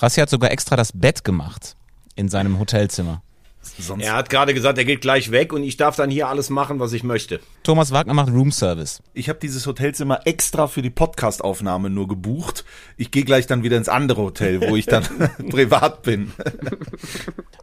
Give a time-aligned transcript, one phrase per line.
[0.00, 1.76] Strassi hat sogar extra das Bett gemacht
[2.14, 3.22] in seinem Hotelzimmer.
[3.60, 6.48] Sonst er hat gerade gesagt, er geht gleich weg und ich darf dann hier alles
[6.48, 7.38] machen, was ich möchte.
[7.64, 9.02] Thomas Wagner macht Roomservice.
[9.12, 12.64] Ich habe dieses Hotelzimmer extra für die Podcastaufnahme nur gebucht.
[12.96, 15.04] Ich gehe gleich dann wieder ins andere Hotel, wo ich dann
[15.50, 16.32] privat bin.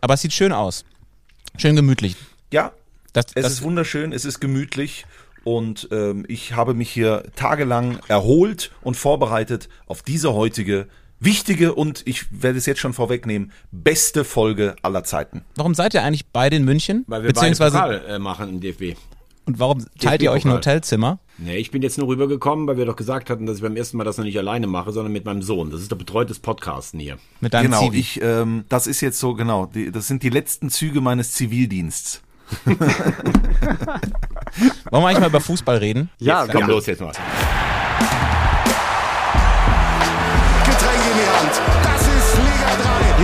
[0.01, 0.85] Aber es sieht schön aus.
[1.57, 2.17] Schön gemütlich.
[2.53, 2.71] Ja,
[3.13, 5.07] das, es das ist wunderschön, es ist gemütlich
[5.43, 10.87] und ähm, ich habe mich hier tagelang erholt und vorbereitet auf diese heutige
[11.19, 15.43] wichtige und ich werde es jetzt schon vorwegnehmen, beste Folge aller Zeiten.
[15.55, 17.05] Warum seid ihr eigentlich beide in München?
[17.07, 18.95] Weil wir Beziehungsweise beide Pokal, äh, machen im DFB.
[19.45, 21.19] Und warum teilt ihr euch ein Hotelzimmer?
[21.37, 23.95] Nee, ich bin jetzt nur rübergekommen, weil wir doch gesagt hatten, dass ich beim ersten
[23.95, 25.71] Mal das noch nicht alleine mache, sondern mit meinem Sohn.
[25.71, 27.17] Das ist der betreutes Podcasten hier.
[27.39, 27.97] Mit deinem Genau, Zivi.
[27.97, 32.21] ich, ähm, das ist jetzt so, genau, die, das sind die letzten Züge meines Zivildiensts.
[32.65, 32.77] Wollen
[34.91, 36.09] wir eigentlich mal über Fußball reden?
[36.19, 36.67] Ja, jetzt, komm ja.
[36.67, 37.13] los jetzt mal.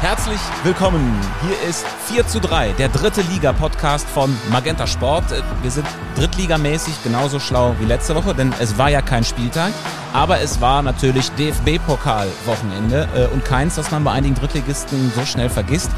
[0.00, 1.20] Herzlich willkommen.
[1.42, 5.24] Hier ist 4 zu 3, der dritte Liga-Podcast von Magenta Sport.
[5.60, 9.72] Wir sind drittligamäßig genauso schlau wie letzte Woche, denn es war ja kein Spieltag,
[10.12, 15.50] aber es war natürlich DFB-Pokal-Wochenende äh, und keins, das man bei einigen Drittligisten so schnell
[15.50, 15.90] vergisst.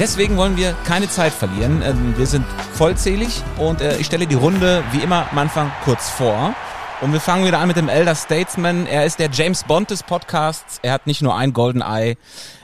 [0.00, 1.80] Deswegen wollen wir keine Zeit verlieren.
[1.82, 6.10] Ähm, wir sind vollzählig und äh, ich stelle die Runde wie immer am Anfang kurz
[6.10, 6.56] vor.
[7.00, 8.86] Und wir fangen wieder an mit dem Elder Statesman.
[8.86, 10.80] Er ist der James Bond des Podcasts.
[10.82, 12.16] Er hat nicht nur ein Golden Eye.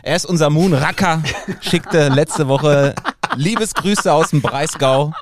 [0.02, 1.22] Er ist unser Moon Racker.
[1.60, 2.96] Schickte letzte Woche
[3.36, 5.12] Liebesgrüße aus dem Breisgau.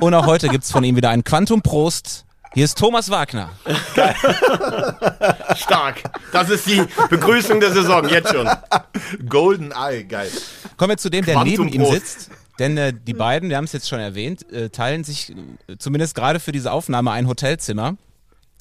[0.00, 2.24] Und auch heute gibt's von ihm wieder einen Quantum Prost.
[2.54, 3.50] Hier ist Thomas Wagner.
[3.94, 4.14] Geil.
[5.56, 6.02] Stark.
[6.32, 8.48] Das ist die Begrüßung der Saison, jetzt schon.
[9.28, 10.30] Golden Eye, geil.
[10.78, 12.30] Kommen wir zu dem, der Quantum neben ihm sitzt.
[12.58, 16.14] Denn äh, die beiden, wir haben es jetzt schon erwähnt, äh, teilen sich äh, zumindest
[16.14, 17.96] gerade für diese Aufnahme ein Hotelzimmer.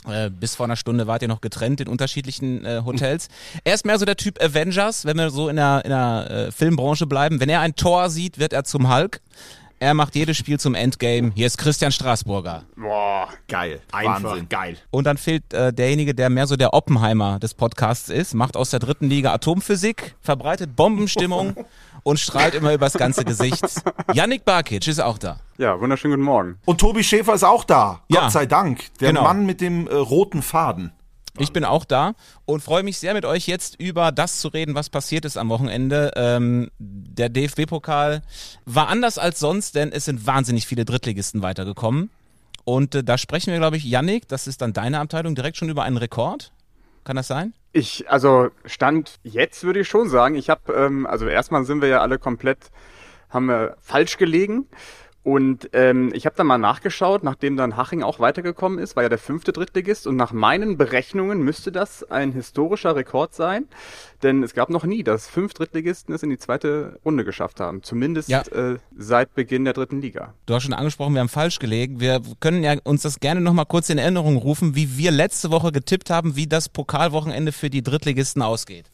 [0.08, 3.28] Äh, bis vor einer Stunde wart ihr noch getrennt in unterschiedlichen äh, Hotels.
[3.63, 6.52] Er ist mehr so der Typ Avengers, wenn wir so in der, in der äh,
[6.52, 7.40] Filmbranche bleiben.
[7.40, 9.22] Wenn er ein Tor sieht, wird er zum Hulk.
[9.80, 11.31] Er macht jedes Spiel zum Endgame.
[11.35, 12.64] Hier ist Christian Straßburger.
[12.75, 13.79] Boah, geil.
[13.91, 14.50] Einfach Wahnsinn.
[14.50, 14.78] geil.
[14.90, 18.72] Und dann fehlt äh, derjenige, der mehr so der Oppenheimer des Podcasts ist, macht aus
[18.72, 21.56] der dritten Liga Atomphysik, verbreitet Bombenstimmung
[22.07, 23.66] und strahlt immer übers ganze Gesicht.
[24.13, 25.41] Yannick Barkic ist auch da.
[25.57, 26.57] Ja, wunderschönen guten Morgen.
[26.63, 28.01] Und Tobi Schäfer ist auch da.
[28.07, 28.22] Ja.
[28.22, 28.95] Gott sei Dank.
[29.01, 29.23] Der genau.
[29.23, 30.94] Mann mit dem äh, roten Faden.
[31.38, 32.13] Ich bin auch da
[32.46, 35.50] und freue mich sehr mit euch jetzt über das zu reden, was passiert ist am
[35.50, 36.13] Wochenende.
[36.16, 38.22] Ähm, der DFB-Pokal
[38.63, 42.09] war anders als sonst, denn es sind wahnsinnig viele Drittligisten weitergekommen.
[42.63, 45.67] Und äh, da sprechen wir, glaube ich, Yannick, das ist dann deine Abteilung, direkt schon
[45.67, 46.53] über einen Rekord.
[47.03, 47.53] Kann das sein?
[47.77, 50.33] Ich, also Stand jetzt würde ich schon sagen.
[50.33, 52.71] Ich habe, ähm, also erstmal sind wir ja alle komplett,
[53.29, 54.67] haben wir falsch gelegen.
[55.27, 59.09] Und ähm, ich habe dann mal nachgeschaut, nachdem dann Haching auch weitergekommen ist, war ja
[59.09, 63.66] der fünfte Drittligist und nach meinen Berechnungen müsste das ein historischer Rekord sein,
[64.23, 67.83] denn es gab noch nie, dass fünf Drittligisten es in die zweite Runde geschafft haben,
[67.83, 68.43] zumindest ja.
[68.53, 70.33] äh, seit Beginn der dritten Liga.
[70.45, 71.99] Du hast schon angesprochen, wir haben falsch gelegen.
[71.99, 75.73] Wir können ja uns das gerne nochmal kurz in Erinnerung rufen, wie wir letzte Woche
[75.73, 78.85] getippt haben, wie das Pokalwochenende für die Drittligisten ausgeht.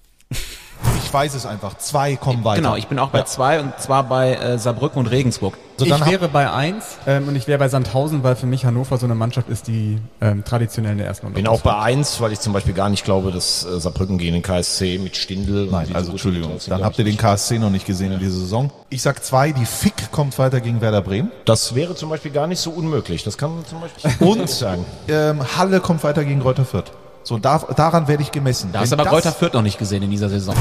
[1.13, 1.77] Ich weiß es einfach.
[1.77, 2.63] Zwei kommen weiter.
[2.63, 3.25] Genau, ich bin auch bei ja.
[3.25, 5.55] zwei und zwar bei äh, Saarbrücken und Regensburg.
[5.77, 8.97] So, ich wäre bei eins ähm, und ich wäre bei Sandhausen, weil für mich Hannover
[8.97, 12.19] so eine Mannschaft ist, die ähm, traditionell in der ersten Runde bin auch bei eins,
[12.19, 15.67] weil ich zum Beispiel gar nicht glaube, dass äh, Saarbrücken gegen den KSC mit Stindl.
[15.69, 18.13] Nein, also Entschuldigung, dann habt ihr den KSC noch nicht gesehen ja.
[18.15, 18.71] in dieser Saison.
[18.89, 21.31] Ich sag zwei, die Fick kommt weiter gegen Werder Bremen.
[21.45, 23.23] Das wäre zum Beispiel gar nicht so unmöglich.
[23.23, 24.83] Das kann man zum Beispiel und sagen.
[25.07, 26.91] Ähm, Halle kommt weiter gegen Reuter Fürth.
[27.23, 28.71] So, da, daran werde ich gemessen.
[28.71, 30.55] Da hast du aber Reuter Fürth noch nicht gesehen in dieser Saison.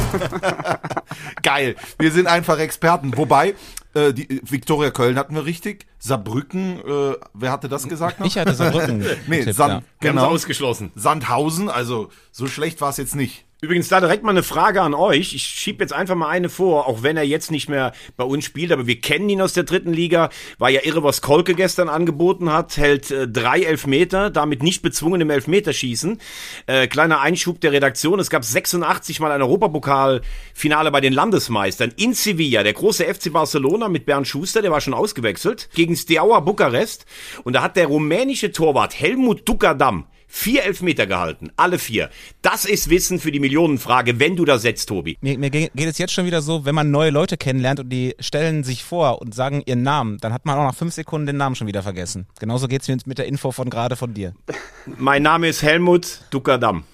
[1.42, 1.76] Geil.
[1.98, 3.16] Wir sind einfach Experten.
[3.16, 3.54] Wobei,
[3.94, 5.86] äh, die Viktoria Köln hatten wir richtig.
[5.98, 8.26] Saarbrücken, äh, wer hatte das gesagt noch?
[8.26, 9.04] Ich hatte Saarbrücken.
[9.26, 9.82] nee, Sand, ja.
[10.00, 10.26] genau.
[10.26, 10.92] ausgeschlossen.
[10.94, 13.44] Sandhausen, also so schlecht war es jetzt nicht.
[13.64, 15.34] Übrigens da direkt mal eine Frage an euch.
[15.34, 18.44] Ich schiebe jetzt einfach mal eine vor, auch wenn er jetzt nicht mehr bei uns
[18.44, 20.30] spielt, aber wir kennen ihn aus der dritten Liga.
[20.58, 22.76] War ja irre, was Kolke gestern angeboten hat.
[22.76, 26.20] Hält äh, drei Elfmeter, damit nicht bezwungen im Elfmeterschießen.
[26.66, 28.18] Äh, kleiner Einschub der Redaktion.
[28.18, 32.64] Es gab 86 Mal ein Europapokalfinale bei den Landesmeistern in Sevilla.
[32.64, 37.06] Der große FC Barcelona mit Bernd Schuster, der war schon ausgewechselt, gegen Steaua Bukarest.
[37.44, 42.08] Und da hat der rumänische Torwart Helmut Dukadam Vier Elfmeter gehalten, alle vier.
[42.40, 45.18] Das ist Wissen für die Millionenfrage, wenn du da setzt, Tobi.
[45.20, 48.16] Mir, mir geht es jetzt schon wieder so, wenn man neue Leute kennenlernt und die
[48.18, 51.36] stellen sich vor und sagen ihren Namen, dann hat man auch nach fünf Sekunden den
[51.36, 52.26] Namen schon wieder vergessen.
[52.40, 54.32] Genauso geht es mir mit der Info von gerade von dir.
[54.96, 56.84] Mein Name ist Helmut Dukadam.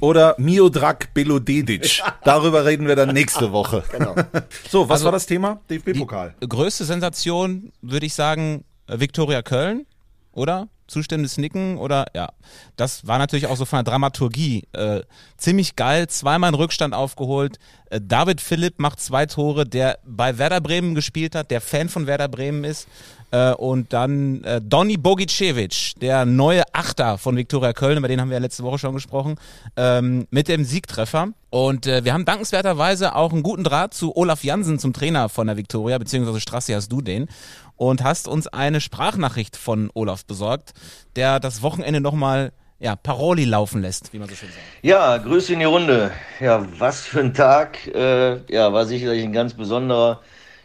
[0.00, 2.02] Oder Miodrag Belodedic.
[2.24, 3.84] Darüber reden wir dann nächste Woche.
[3.92, 4.16] Genau.
[4.68, 5.60] So, was Also, war das Thema?
[5.70, 6.34] DFB-Pokal.
[6.40, 9.86] Größte Sensation, würde ich sagen, äh, Viktoria Köln,
[10.32, 10.66] oder?
[10.88, 12.30] Zustimmendes Nicken oder ja.
[12.76, 15.02] Das war natürlich auch so von der Dramaturgie äh,
[15.36, 16.08] ziemlich geil.
[16.08, 17.58] Zweimal in Rückstand aufgeholt.
[17.90, 22.06] Äh, David Philipp macht zwei Tore, der bei Werder Bremen gespielt hat, der Fan von
[22.06, 22.88] Werder Bremen ist.
[23.30, 28.30] Äh, und dann äh, Donny Bogicevic, der neue Achter von Viktoria Köln, über den haben
[28.30, 29.36] wir ja letzte Woche schon gesprochen,
[29.76, 31.28] ähm, mit dem Siegtreffer.
[31.50, 35.46] Und äh, wir haben dankenswerterweise auch einen guten Draht zu Olaf Jansen, zum Trainer von
[35.46, 37.28] der Viktoria, beziehungsweise Strassi hast du den.
[37.78, 40.74] Und hast uns eine Sprachnachricht von Olaf besorgt,
[41.16, 44.60] der das Wochenende nochmal ja, Paroli laufen lässt, wie man so schön sagt.
[44.82, 46.10] Ja, Grüße in die Runde.
[46.40, 47.86] Ja, was für ein Tag.
[47.88, 50.20] Äh, ja, war sicherlich ein ganz besonderer.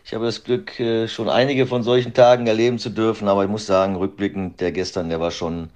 [0.05, 3.49] Ich habe das Glück, äh, schon einige von solchen Tagen erleben zu dürfen, aber ich
[3.49, 5.69] muss sagen, rückblickend, der gestern, der war schon,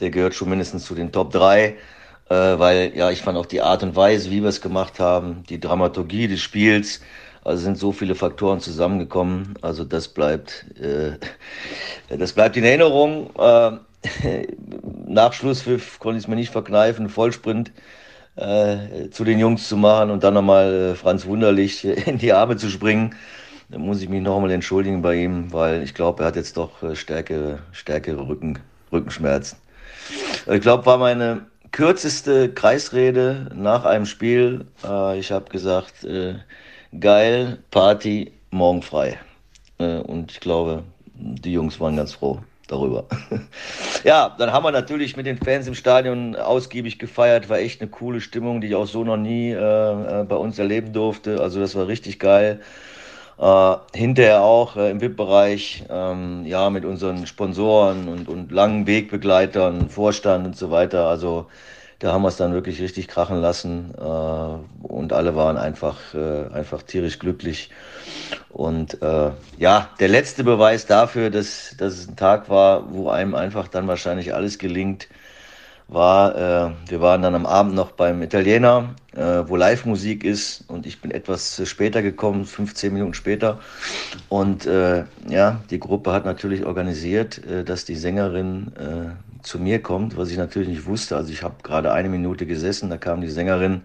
[0.00, 1.74] der gehört schon mindestens zu den Top 3, äh,
[2.30, 5.60] weil ja, ich fand auch die Art und Weise, wie wir es gemacht haben, die
[5.60, 7.00] Dramaturgie des Spiels,
[7.44, 9.54] also sind so viele Faktoren zusammengekommen.
[9.62, 11.12] Also das bleibt, äh,
[12.08, 13.30] das bleibt in Erinnerung.
[13.38, 13.72] Äh,
[15.06, 17.72] nach Schlusspfiff konnte ich es mir nicht verkneifen, Vollsprint
[18.36, 22.56] äh, zu den Jungs zu machen und dann nochmal äh, Franz Wunderlich in die Arme
[22.56, 23.14] zu springen.
[23.68, 26.82] Da muss ich mich nochmal entschuldigen bei ihm, weil ich glaube, er hat jetzt doch
[26.82, 28.58] äh, stärkere, stärkere Rücken,
[28.92, 29.58] Rückenschmerzen.
[30.50, 34.66] Ich glaube, war meine kürzeste Kreisrede nach einem Spiel.
[34.84, 36.04] Äh, ich habe gesagt,
[36.98, 39.18] geil, Party, morgen frei.
[39.78, 40.84] Äh, und ich glaube,
[41.14, 43.04] die Jungs waren ganz froh darüber.
[44.04, 47.48] ja, dann haben wir natürlich mit den Fans im Stadion ausgiebig gefeiert.
[47.48, 50.92] War echt eine coole Stimmung, die ich auch so noch nie äh, bei uns erleben
[50.92, 51.40] durfte.
[51.40, 52.60] Also das war richtig geil.
[53.38, 59.88] Äh, hinterher auch äh, im VIP-Bereich, ähm, ja, mit unseren Sponsoren und, und langen Wegbegleitern,
[59.88, 61.08] Vorstand und so weiter.
[61.08, 61.46] Also
[62.00, 66.46] da haben wir es dann wirklich richtig krachen lassen äh, und alle waren einfach, äh,
[66.52, 67.70] einfach tierisch glücklich.
[68.48, 73.34] Und äh, ja, der letzte Beweis dafür, dass, dass es ein Tag war, wo einem
[73.34, 75.08] einfach dann wahrscheinlich alles gelingt,
[75.88, 80.86] war, äh, wir waren dann am Abend noch beim Italiener, äh, wo Live-Musik ist und
[80.86, 83.58] ich bin etwas später gekommen, 15 Minuten später.
[84.28, 89.82] Und äh, ja, die Gruppe hat natürlich organisiert, äh, dass die Sängerin äh, zu mir
[89.82, 91.16] kommt, was ich natürlich nicht wusste.
[91.16, 93.82] Also ich habe gerade eine Minute gesessen, da kam die Sängerin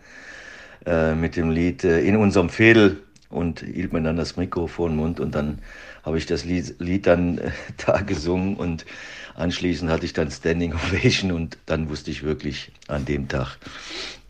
[0.85, 4.87] äh, mit dem Lied äh, In unserem Fädel und hielt mir dann das Mikro vor
[4.87, 5.59] den Mund und dann
[6.03, 7.51] habe ich das Lied, Lied dann äh,
[7.85, 8.85] da gesungen und
[9.35, 13.57] anschließend hatte ich dann Standing Ovation und dann wusste ich wirklich, an dem Tag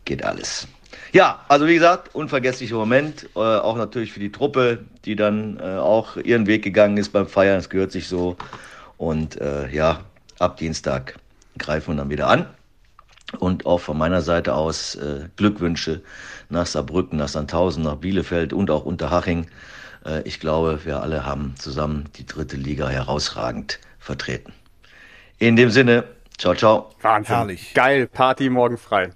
[0.04, 0.66] geht alles.
[1.12, 5.76] Ja, also wie gesagt, unvergesslicher Moment, äh, auch natürlich für die Truppe, die dann äh,
[5.76, 8.36] auch ihren Weg gegangen ist beim Feiern, es gehört sich so.
[8.96, 10.00] Und äh, ja,
[10.38, 11.18] ab Dienstag
[11.58, 12.46] greifen wir dann wieder an.
[13.38, 16.02] Und auch von meiner Seite aus äh, Glückwünsche
[16.48, 19.48] nach Saarbrücken, nach Sandhausen, nach Bielefeld und auch Unterhaching.
[20.04, 24.52] Äh, ich glaube, wir alle haben zusammen die dritte Liga herausragend vertreten.
[25.38, 26.04] In dem Sinne,
[26.38, 26.94] ciao, ciao.
[27.02, 27.34] Wahnsinn.
[27.34, 27.74] Herrlich.
[27.74, 29.10] Geil, Party morgen frei.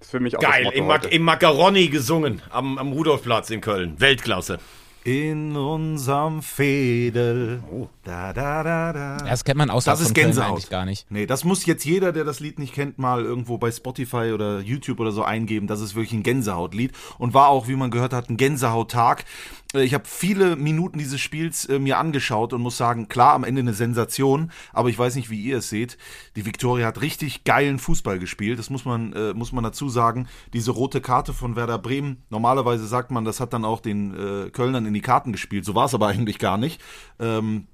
[0.00, 1.08] ist für mich auch Geil, das im, heute.
[1.08, 4.00] im Macaroni gesungen, am, am Rudolfplatz in Köln.
[4.00, 4.58] Weltklasse.
[5.12, 7.62] In unserem Fädel.
[8.04, 9.16] Da, da, da, da.
[9.24, 10.50] Ja, das kennt man außerhalb Das ist Gänsehaut.
[10.50, 11.10] eigentlich gar nicht.
[11.10, 14.60] Nee, das muss jetzt jeder, der das Lied nicht kennt, mal irgendwo bei Spotify oder
[14.60, 15.66] YouTube oder so eingeben.
[15.66, 19.24] Das ist wirklich ein Gänsehautlied und war auch, wie man gehört hat, ein Gänsehauttag.
[19.72, 23.44] Äh, Ich habe viele Minuten dieses Spiels äh, mir angeschaut und muss sagen, klar, am
[23.44, 25.96] Ende eine Sensation, aber ich weiß nicht, wie ihr es seht.
[26.36, 28.58] Die Viktoria hat richtig geilen Fußball gespielt.
[28.58, 30.28] Das muss man, äh, muss man dazu sagen.
[30.52, 34.12] Diese rote Karte von Werder Bremen, normalerweise sagt man, das hat dann auch den
[34.46, 35.64] äh, Kölnern in die Karten gespielt.
[35.64, 36.80] So war es aber eigentlich gar nicht.
[37.18, 37.66] Ähm,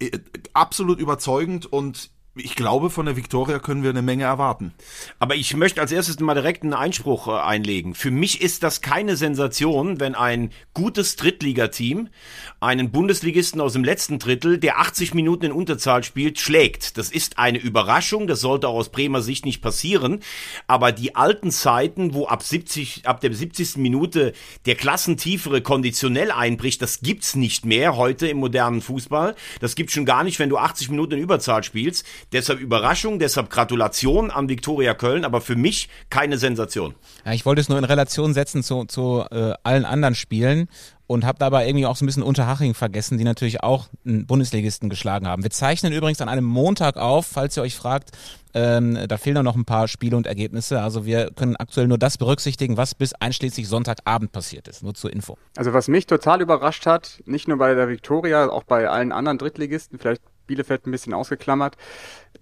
[0.00, 0.18] äh,
[0.52, 4.72] absolut überzeugend und ich glaube, von der Viktoria können wir eine Menge erwarten.
[5.18, 7.94] Aber ich möchte als erstes mal direkt einen Einspruch äh, einlegen.
[7.94, 12.08] Für mich ist das keine Sensation, wenn ein gutes Drittligateam
[12.60, 16.98] einen Bundesligisten aus dem letzten Drittel, der 80 Minuten in Unterzahl spielt, schlägt.
[16.98, 20.20] Das ist eine Überraschung, das sollte auch aus Bremer Sicht nicht passieren.
[20.66, 23.76] Aber die alten Zeiten, wo ab 70, ab der 70.
[23.76, 24.32] Minute
[24.66, 29.34] der klassentiefere konditionell einbricht, das gibt's nicht mehr heute im modernen Fußball.
[29.60, 32.06] Das gibt's schon gar nicht, wenn du 80 Minuten in Überzahl spielst.
[32.32, 36.94] Deshalb Überraschung, deshalb Gratulation an Viktoria Köln, aber für mich keine Sensation.
[37.24, 40.68] Ja, ich wollte es nur in Relation setzen zu, zu äh, allen anderen Spielen
[41.06, 44.90] und habe dabei irgendwie auch so ein bisschen Unterhaching vergessen, die natürlich auch einen Bundesligisten
[44.90, 45.42] geschlagen haben.
[45.42, 48.10] Wir zeichnen übrigens an einem Montag auf, falls ihr euch fragt.
[48.54, 50.82] Ähm, da fehlen noch ein paar Spiele und Ergebnisse.
[50.82, 54.82] Also wir können aktuell nur das berücksichtigen, was bis einschließlich Sonntagabend passiert ist.
[54.82, 55.38] Nur zur Info.
[55.56, 59.38] Also was mich total überrascht hat, nicht nur bei der Viktoria, auch bei allen anderen
[59.38, 61.76] Drittligisten, vielleicht Bielefeld ein bisschen ausgeklammert,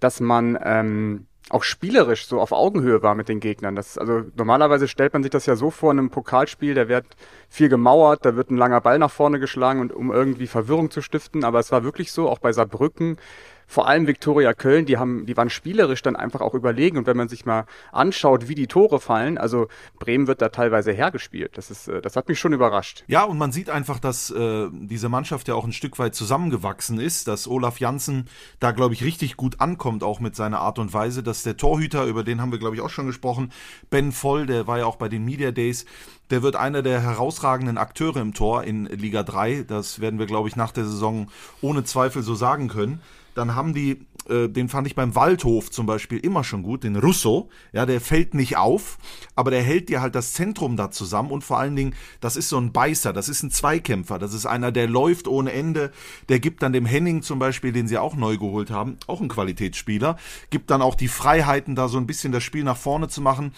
[0.00, 3.76] dass man ähm, auch spielerisch so auf Augenhöhe war mit den Gegnern.
[3.76, 7.06] Das, also normalerweise stellt man sich das ja so vor in einem Pokalspiel, da wird
[7.48, 11.02] viel gemauert, da wird ein langer Ball nach vorne geschlagen und um irgendwie Verwirrung zu
[11.02, 11.44] stiften.
[11.44, 13.18] Aber es war wirklich so, auch bei Saarbrücken,
[13.66, 16.98] vor allem Viktoria Köln, die haben, die waren spielerisch dann einfach auch überlegen.
[16.98, 19.68] Und wenn man sich mal anschaut, wie die Tore fallen, also
[19.98, 21.58] Bremen wird da teilweise hergespielt.
[21.58, 23.04] Das ist, äh, das hat mich schon überrascht.
[23.08, 27.00] Ja, und man sieht einfach, dass äh, diese Mannschaft ja auch ein Stück weit zusammengewachsen
[27.00, 28.28] ist, dass Olaf Janssen
[28.60, 32.04] da, glaube ich, richtig gut ankommt, auch mit seiner Art und Weise, dass der Torhüter,
[32.04, 33.52] über den haben wir, glaube ich, auch schon gesprochen,
[33.90, 35.86] Ben Voll, der war ja auch bei den Media Days,
[36.30, 39.64] der wird einer der herausragenden Akteure im Tor in Liga 3.
[39.66, 41.28] Das werden wir, glaube ich, nach der Saison
[41.60, 43.00] ohne Zweifel so sagen können
[43.36, 46.96] dann haben die, äh, den fand ich beim Waldhof zum Beispiel immer schon gut, den
[46.96, 48.98] Russo, ja, der fällt nicht auf,
[49.34, 52.48] aber der hält dir halt das Zentrum da zusammen und vor allen Dingen, das ist
[52.48, 55.92] so ein Beißer, das ist ein Zweikämpfer, das ist einer, der läuft ohne Ende,
[56.28, 59.28] der gibt dann dem Henning zum Beispiel, den sie auch neu geholt haben, auch ein
[59.28, 60.16] Qualitätsspieler,
[60.50, 63.52] gibt dann auch die Freiheiten, da so ein bisschen das Spiel nach vorne zu machen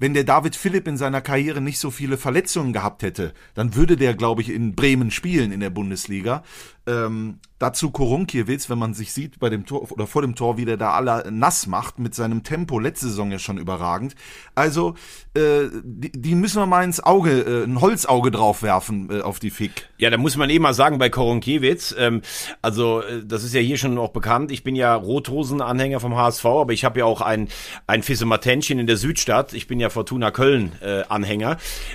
[0.00, 3.98] wenn der David Philipp in seiner Karriere nicht so viele Verletzungen gehabt hätte, dann würde
[3.98, 6.42] der, glaube ich, in Bremen spielen in der Bundesliga.
[6.86, 10.64] Ähm, dazu Korunkiewicz, wenn man sich sieht bei dem Tor oder vor dem Tor, wie
[10.64, 14.14] der da alle nass macht mit seinem Tempo letzte Saison ja schon überragend.
[14.54, 14.94] Also
[15.34, 19.40] äh, die, die müssen wir mal ins Auge, äh, ein Holzauge drauf werfen äh, auf
[19.40, 19.90] die Fick.
[19.98, 22.22] Ja, da muss man eh mal sagen bei Korunkiewicz, ähm,
[22.62, 24.50] also äh, das ist ja hier schon auch bekannt.
[24.50, 27.48] Ich bin ja Rothosen-Anhänger vom HSV, aber ich habe ja auch ein
[27.86, 29.52] ein Fissematänchen in der Südstadt.
[29.52, 31.04] Ich bin ja Fortuna Köln äh,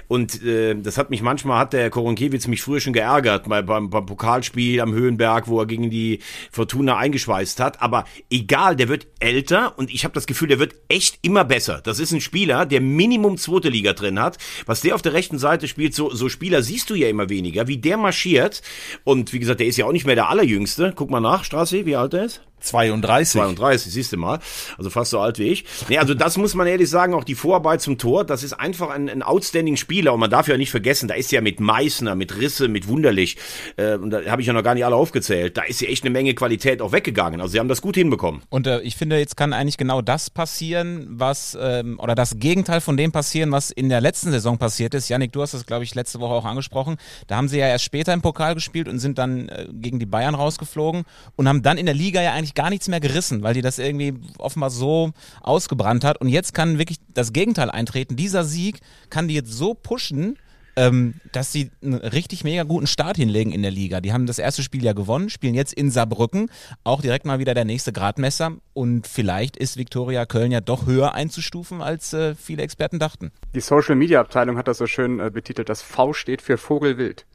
[0.07, 3.89] und äh, das hat mich manchmal hat der Korunkiewicz mich früher schon geärgert bei, beim,
[3.89, 6.19] beim Pokalspiel am Höhenberg, wo er gegen die
[6.51, 7.81] Fortuna eingeschweißt hat.
[7.81, 11.81] Aber egal, der wird älter und ich habe das Gefühl, der wird echt immer besser.
[11.83, 14.37] Das ist ein Spieler, der Minimum zweite Liga drin hat.
[14.65, 17.67] Was der auf der rechten Seite spielt, so, so Spieler siehst du ja immer weniger,
[17.67, 18.61] wie der marschiert.
[19.03, 20.93] Und wie gesagt, der ist ja auch nicht mehr der Allerjüngste.
[20.95, 22.41] Guck mal nach, Straße, wie alt er ist.
[22.65, 23.41] 32.
[23.41, 24.39] 32, siehst du mal.
[24.77, 25.65] Also fast so alt wie ich.
[25.89, 28.89] Nee, also das muss man ehrlich sagen, auch die Vorarbeit zum Tor, das ist einfach
[28.89, 30.13] ein, ein outstanding Spieler.
[30.13, 33.37] Und man darf ja nicht vergessen, da ist ja mit Meißner, mit Risse, mit Wunderlich,
[33.77, 36.03] äh, und da habe ich ja noch gar nicht alle aufgezählt, da ist ja echt
[36.03, 37.41] eine Menge Qualität auch weggegangen.
[37.41, 38.41] Also sie haben das gut hinbekommen.
[38.49, 42.81] Und äh, ich finde, jetzt kann eigentlich genau das passieren, was, ähm, oder das Gegenteil
[42.81, 45.09] von dem passieren, was in der letzten Saison passiert ist.
[45.09, 46.97] Janik, du hast das, glaube ich, letzte Woche auch angesprochen.
[47.27, 50.05] Da haben sie ja erst später im Pokal gespielt und sind dann äh, gegen die
[50.05, 51.03] Bayern rausgeflogen
[51.35, 53.79] und haben dann in der Liga ja eigentlich gar nichts mehr gerissen, weil die das
[53.79, 56.19] irgendwie offenbar so ausgebrannt hat.
[56.19, 58.15] Und jetzt kann wirklich das Gegenteil eintreten.
[58.15, 60.37] Dieser Sieg kann die jetzt so pushen,
[60.75, 64.01] ähm, dass sie einen richtig mega guten Start hinlegen in der Liga.
[64.01, 66.49] Die haben das erste Spiel ja gewonnen, spielen jetzt in Saarbrücken,
[66.83, 68.53] auch direkt mal wieder der nächste Gradmesser.
[68.73, 73.31] Und vielleicht ist Viktoria Köln ja doch höher einzustufen, als äh, viele Experten dachten.
[73.53, 75.69] Die Social Media Abteilung hat das so schön äh, betitelt.
[75.69, 77.25] Das V steht für Vogelwild.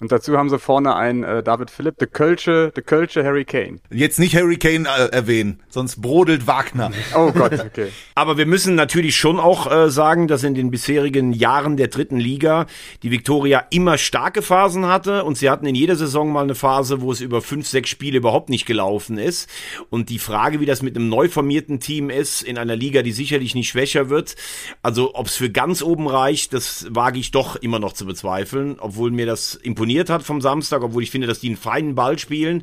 [0.00, 3.78] Und dazu haben sie vorne einen äh, David Philipp, the Kölsche, the Kölsche Harry Kane.
[3.90, 6.90] Jetzt nicht Harry Kane äh, erwähnen, sonst brodelt Wagner.
[7.14, 7.88] Oh Gott, okay.
[8.16, 12.16] Aber wir müssen natürlich schon auch äh, sagen, dass in den bisherigen Jahren der dritten
[12.16, 12.66] Liga
[13.02, 17.02] die Viktoria immer starke Phasen hatte und sie hatten in jeder Saison mal eine Phase,
[17.02, 19.48] wo es über fünf, sechs Spiele überhaupt nicht gelaufen ist.
[19.90, 23.12] Und die Frage, wie das mit einem neu formierten Team ist, in einer Liga, die
[23.12, 24.34] sicherlich nicht schwächer wird,
[24.82, 28.76] also ob es für ganz oben reicht, das wage ich doch immer noch zu bezweifeln,
[28.80, 31.94] obwohl mir das imponiert imponiert hat vom Samstag, obwohl ich finde, dass die einen feinen
[31.94, 32.62] Ball spielen.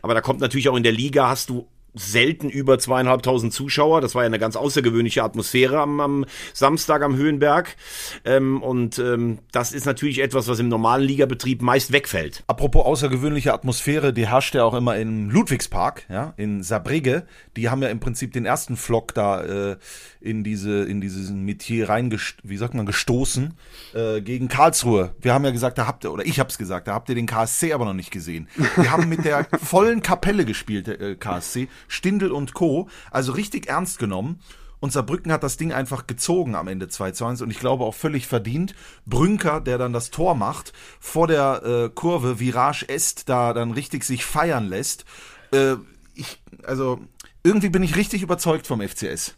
[0.00, 4.00] Aber da kommt natürlich auch in der Liga, hast du selten über zweieinhalbtausend Zuschauer.
[4.00, 7.76] Das war ja eine ganz außergewöhnliche Atmosphäre am, am Samstag am Höhenberg.
[8.24, 12.44] Ähm, und ähm, das ist natürlich etwas, was im normalen Ligabetrieb meist wegfällt.
[12.46, 17.26] Apropos außergewöhnliche Atmosphäre, die herrscht ja auch immer im Ludwigspark, ja, in Saarbrügge.
[17.56, 19.76] Die haben ja im Prinzip den ersten Flock da äh,
[20.20, 23.54] in diese in dieses Metier reingest wie sagt man gestoßen
[23.94, 25.14] äh, gegen Karlsruhe.
[25.20, 27.26] Wir haben ja gesagt, da habt ihr oder ich hab's gesagt, da habt ihr den
[27.26, 28.48] KSC aber noch nicht gesehen.
[28.76, 31.68] Wir haben mit der vollen Kapelle gespielt, der äh, KSC.
[31.88, 32.88] Stindel und Co.
[33.10, 34.40] Also richtig ernst genommen.
[34.82, 37.84] Und Saarbrücken hat das Ding einfach gezogen am Ende 2 zu 1 und ich glaube
[37.84, 38.74] auch völlig verdient.
[39.06, 44.02] Brünker, der dann das Tor macht, vor der äh, Kurve, Virage Est, da dann richtig
[44.02, 45.04] sich feiern lässt.
[45.52, 45.76] Äh,
[46.14, 46.98] ich, also,
[47.44, 49.36] irgendwie bin ich richtig überzeugt vom FCS.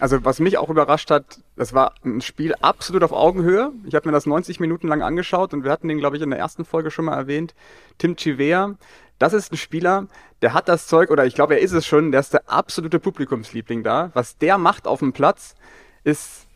[0.00, 3.70] Also was mich auch überrascht hat, das war ein Spiel absolut auf Augenhöhe.
[3.84, 6.30] Ich habe mir das 90 Minuten lang angeschaut und wir hatten den, glaube ich, in
[6.30, 7.54] der ersten Folge schon mal erwähnt.
[7.98, 8.76] Tim Chivea,
[9.20, 10.08] das ist ein Spieler,
[10.42, 12.98] der hat das Zeug, oder ich glaube, er ist es schon, der ist der absolute
[12.98, 14.10] Publikumsliebling da.
[14.14, 15.54] Was der macht auf dem Platz,
[16.02, 16.46] ist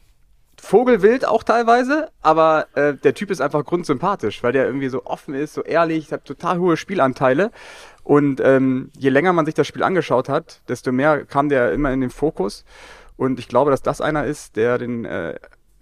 [0.59, 5.35] Vogelwild auch teilweise, aber äh, der Typ ist einfach grundsympathisch, weil der irgendwie so offen
[5.35, 7.51] ist, so ehrlich, hat total hohe Spielanteile.
[8.03, 11.93] Und ähm, je länger man sich das Spiel angeschaut hat, desto mehr kam der immer
[11.93, 12.65] in den Fokus.
[13.19, 15.35] Und ich glaube, dass das einer ist, der den äh,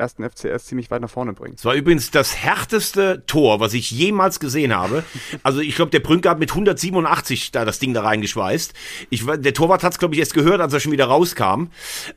[0.02, 1.54] ersten FCS ziemlich weit nach vorne bringen.
[1.56, 5.04] Es war übrigens das härteste Tor, was ich jemals gesehen habe.
[5.44, 8.75] Also ich glaube, der Brünker hat mit 187 da das Ding da reingeschweißt.
[9.11, 11.68] Ich, der Torwart hat es, glaube ich, erst gehört, als er schon wieder rauskam.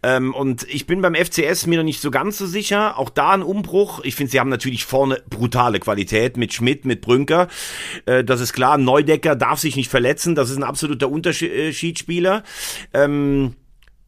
[0.03, 2.97] Ähm, und ich bin beim FCS mir noch nicht so ganz so sicher.
[2.97, 4.01] Auch da ein Umbruch.
[4.03, 7.47] Ich finde, sie haben natürlich vorne brutale Qualität mit Schmidt, mit Brünker.
[8.05, 8.77] Äh, das ist klar.
[8.77, 10.33] Neudecker darf sich nicht verletzen.
[10.33, 12.43] Das ist ein absoluter Unterschiedsspieler.
[12.93, 13.55] Ähm,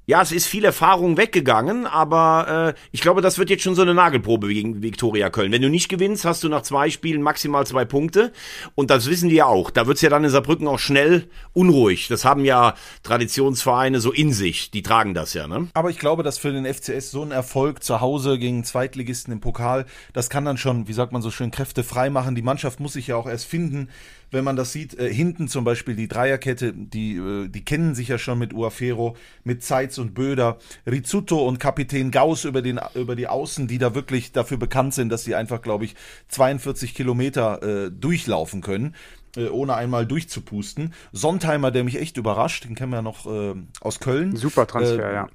[0.10, 3.82] ja, es ist viel Erfahrung weggegangen, aber äh, ich glaube, das wird jetzt schon so
[3.82, 5.52] eine Nagelprobe gegen Viktoria Köln.
[5.52, 8.32] Wenn du nicht gewinnst, hast du nach zwei Spielen maximal zwei Punkte.
[8.74, 9.70] Und das wissen die ja auch.
[9.70, 12.08] Da wird's ja dann in Saarbrücken auch schnell unruhig.
[12.08, 14.72] Das haben ja Traditionsvereine so in sich.
[14.72, 15.68] Die tragen das ja, ne?
[15.74, 19.42] Aber ich glaube, dass für den FCS so ein Erfolg zu Hause gegen Zweitligisten im
[19.42, 22.34] Pokal, das kann dann schon, wie sagt man so schön, Kräfte frei machen.
[22.34, 23.90] Die Mannschaft muss sich ja auch erst finden
[24.32, 28.10] wenn man das sieht, äh, hinten zum Beispiel die Dreierkette, die, äh, die kennen sich
[28.10, 33.16] ja schon mit Uafero, mit Zeitz und Böder, Rizzuto und Kapitän Gauss über, den, über
[33.16, 35.96] die Außen, die da wirklich dafür bekannt sind, dass sie einfach, glaube ich,
[36.30, 38.96] 42 Kilometer äh, durchlaufen können
[39.36, 40.94] äh, ohne einmal durchzupusten.
[41.12, 44.36] Sontheimer, der mich echt überrascht, den kennen wir ja noch äh, aus Köln.
[44.36, 45.30] Super Transfer, äh, ja.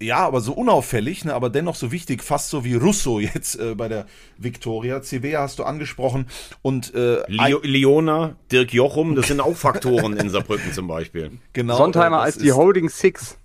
[0.00, 3.74] Ja, aber so unauffällig, ne, aber dennoch so wichtig, fast so wie Russo jetzt äh,
[3.74, 5.02] bei der Victoria.
[5.02, 6.28] CW hast du angesprochen
[6.62, 11.32] und äh, Leo, Leona, Dirk Jochum, das sind auch Faktoren in Saarbrücken zum Beispiel.
[11.52, 11.76] Genau.
[11.76, 13.36] Sontheimer als die Holding Six.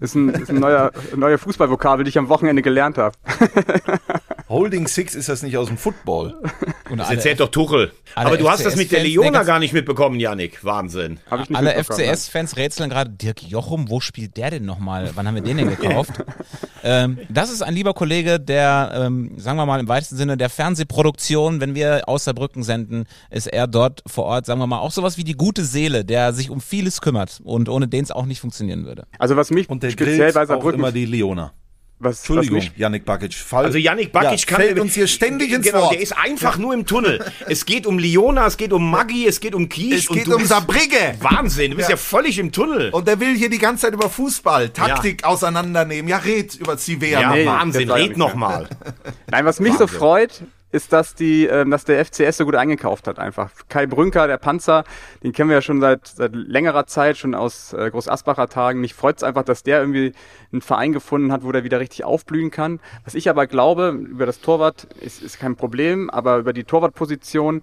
[0.00, 3.16] Ist ein, ist ein neuer, neuer Fußballvokabel, die ich am Wochenende gelernt habe.
[4.48, 6.40] Holding Six ist das nicht aus dem Football?
[6.90, 7.92] Und das erzählt doch Tuchel.
[8.14, 10.64] Aber du hast das mit der Leona gar nicht mitbekommen, Yannick.
[10.64, 11.20] Wahnsinn.
[11.30, 15.10] Hab ich nicht alle FCS-Fans rätseln gerade, Dirk Jochum, wo spielt der denn nochmal?
[15.14, 16.24] Wann haben wir den denn gekauft?
[16.82, 20.48] ähm, das ist ein lieber Kollege, der, ähm, sagen wir mal im weitesten Sinne, der
[20.48, 24.92] Fernsehproduktion, wenn wir aus Saarbrücken senden, ist er dort vor Ort, sagen wir mal, auch
[24.92, 28.24] sowas wie die gute Seele, der sich um vieles kümmert und ohne den es auch
[28.24, 29.06] nicht funktionieren würde.
[29.18, 31.52] Also was mich und der speziell bei Saarbrücken auch immer die Leona.
[32.00, 33.34] Was, Entschuldigung, was Yannick Bakic.
[33.34, 35.94] Fall, also Yannick Bakic ja, kann fällt uns hier ständig ins genau, Wort.
[35.94, 37.24] Der ist einfach nur im Tunnel.
[37.48, 40.00] Es geht um Liona, es geht um Maggi, es geht um Kies.
[40.00, 41.16] Es geht um Saarbrücke.
[41.20, 41.94] Wahnsinn, du bist ja.
[41.94, 41.96] ja.
[41.96, 42.90] völlig im Tunnel.
[42.90, 45.28] Und der will hier die ganze Zeit über Fußball, Taktik ja.
[45.28, 46.08] auseinandernehmen.
[46.08, 47.34] Ja, red über Civea.
[47.34, 48.68] Ja, Wahnsinn, red nochmal.
[49.30, 49.88] Nein, was mich Wahnsinn.
[49.88, 53.50] so freut, ist, dass die, ähm, dass der FCS so gut eingekauft hat einfach.
[53.68, 54.84] Kai Brünker, der Panzer,
[55.22, 58.80] den kennen wir ja schon seit, seit längerer Zeit, schon aus äh, Groß Asbacher Tagen.
[58.80, 60.12] Mich freut es einfach, dass der irgendwie
[60.52, 62.80] einen Verein gefunden hat, wo der wieder richtig aufblühen kann.
[63.04, 67.62] Was ich aber glaube, über das Torwart ist, ist kein Problem, aber über die Torwartposition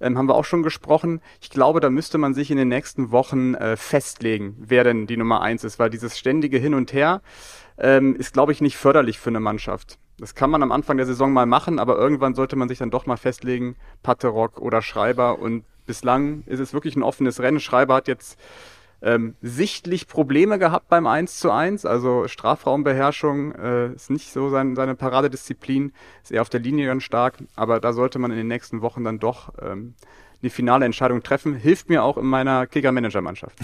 [0.00, 1.20] ähm, haben wir auch schon gesprochen.
[1.40, 5.16] Ich glaube, da müsste man sich in den nächsten Wochen äh, festlegen, wer denn die
[5.16, 7.20] Nummer eins ist, weil dieses ständige Hin und Her
[7.78, 9.98] ähm, ist, glaube ich, nicht förderlich für eine Mannschaft.
[10.18, 12.90] Das kann man am Anfang der Saison mal machen, aber irgendwann sollte man sich dann
[12.90, 15.38] doch mal festlegen, Patterock oder Schreiber.
[15.38, 17.60] Und bislang ist es wirklich ein offenes Rennen.
[17.60, 18.38] Schreiber hat jetzt
[19.02, 21.84] ähm, sichtlich Probleme gehabt beim 1 zu 1.
[21.84, 27.02] Also Strafraumbeherrschung äh, ist nicht so sein, seine Paradedisziplin, ist eher auf der Linie ganz
[27.02, 27.36] stark.
[27.54, 29.94] Aber da sollte man in den nächsten Wochen dann doch ähm,
[30.46, 31.54] die finale Entscheidung treffen.
[31.54, 33.56] Hilft mir auch in meiner Kicker-Manager-Mannschaft.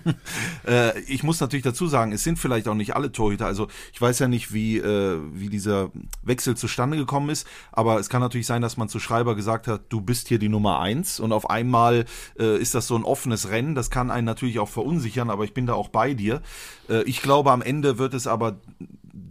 [0.66, 3.46] äh, ich muss natürlich dazu sagen, es sind vielleicht auch nicht alle Torhüter.
[3.46, 5.90] Also ich weiß ja nicht, wie, äh, wie dieser
[6.22, 9.82] Wechsel zustande gekommen ist, aber es kann natürlich sein, dass man zu Schreiber gesagt hat,
[9.88, 12.04] du bist hier die Nummer eins und auf einmal
[12.38, 13.74] äh, ist das so ein offenes Rennen.
[13.74, 16.40] Das kann einen natürlich auch verunsichern, aber ich bin da auch bei dir.
[16.88, 18.60] Äh, ich glaube, am Ende wird es aber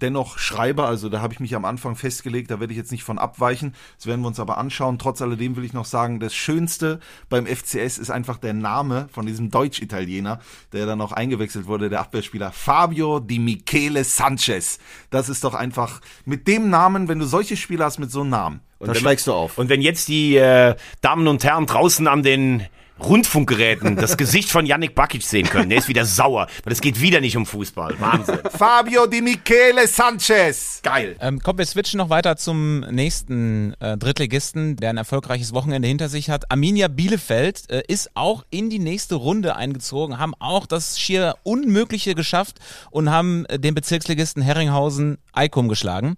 [0.02, 3.04] dennoch Schreiber, also da habe ich mich am Anfang festgelegt, da werde ich jetzt nicht
[3.04, 5.00] von abweichen, das werden wir uns aber anschauen.
[5.00, 9.26] Trotz alledem will ich noch sagen, das Schönste beim FCS ist einfach der Name von
[9.26, 10.40] diesem Deutsch-Italiener,
[10.74, 14.80] der dann auch eingewechselt wurde, der Abwehrspieler Fabio Di Michele Sanchez.
[15.10, 18.30] Das ist doch einfach mit dem Namen, wenn du solche Spieler hast mit so einem
[18.30, 19.60] Namen, und da steigst du auf.
[19.60, 22.66] Und wenn jetzt die äh, Damen und Herren draußen an den
[23.04, 25.70] Rundfunkgeräten das Gesicht von Yannick Bakic sehen können.
[25.70, 28.00] Der ist wieder sauer, weil es geht wieder nicht um Fußball.
[28.00, 28.40] Wahnsinn.
[28.58, 30.82] Fabio Di Michele Sanchez.
[30.84, 31.16] Geil.
[31.20, 36.10] Ähm, komm, wir switchen noch weiter zum nächsten äh, Drittligisten, der ein erfolgreiches Wochenende hinter
[36.10, 36.52] sich hat.
[36.52, 42.16] Arminia Bielefeld äh, ist auch in die nächste Runde eingezogen, haben auch das schier Unmögliche
[42.16, 42.58] geschafft
[42.92, 46.18] und haben äh, den Bezirksligisten Herringhausen Eikum geschlagen.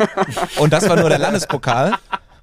[0.58, 1.94] und das war nur der Landespokal.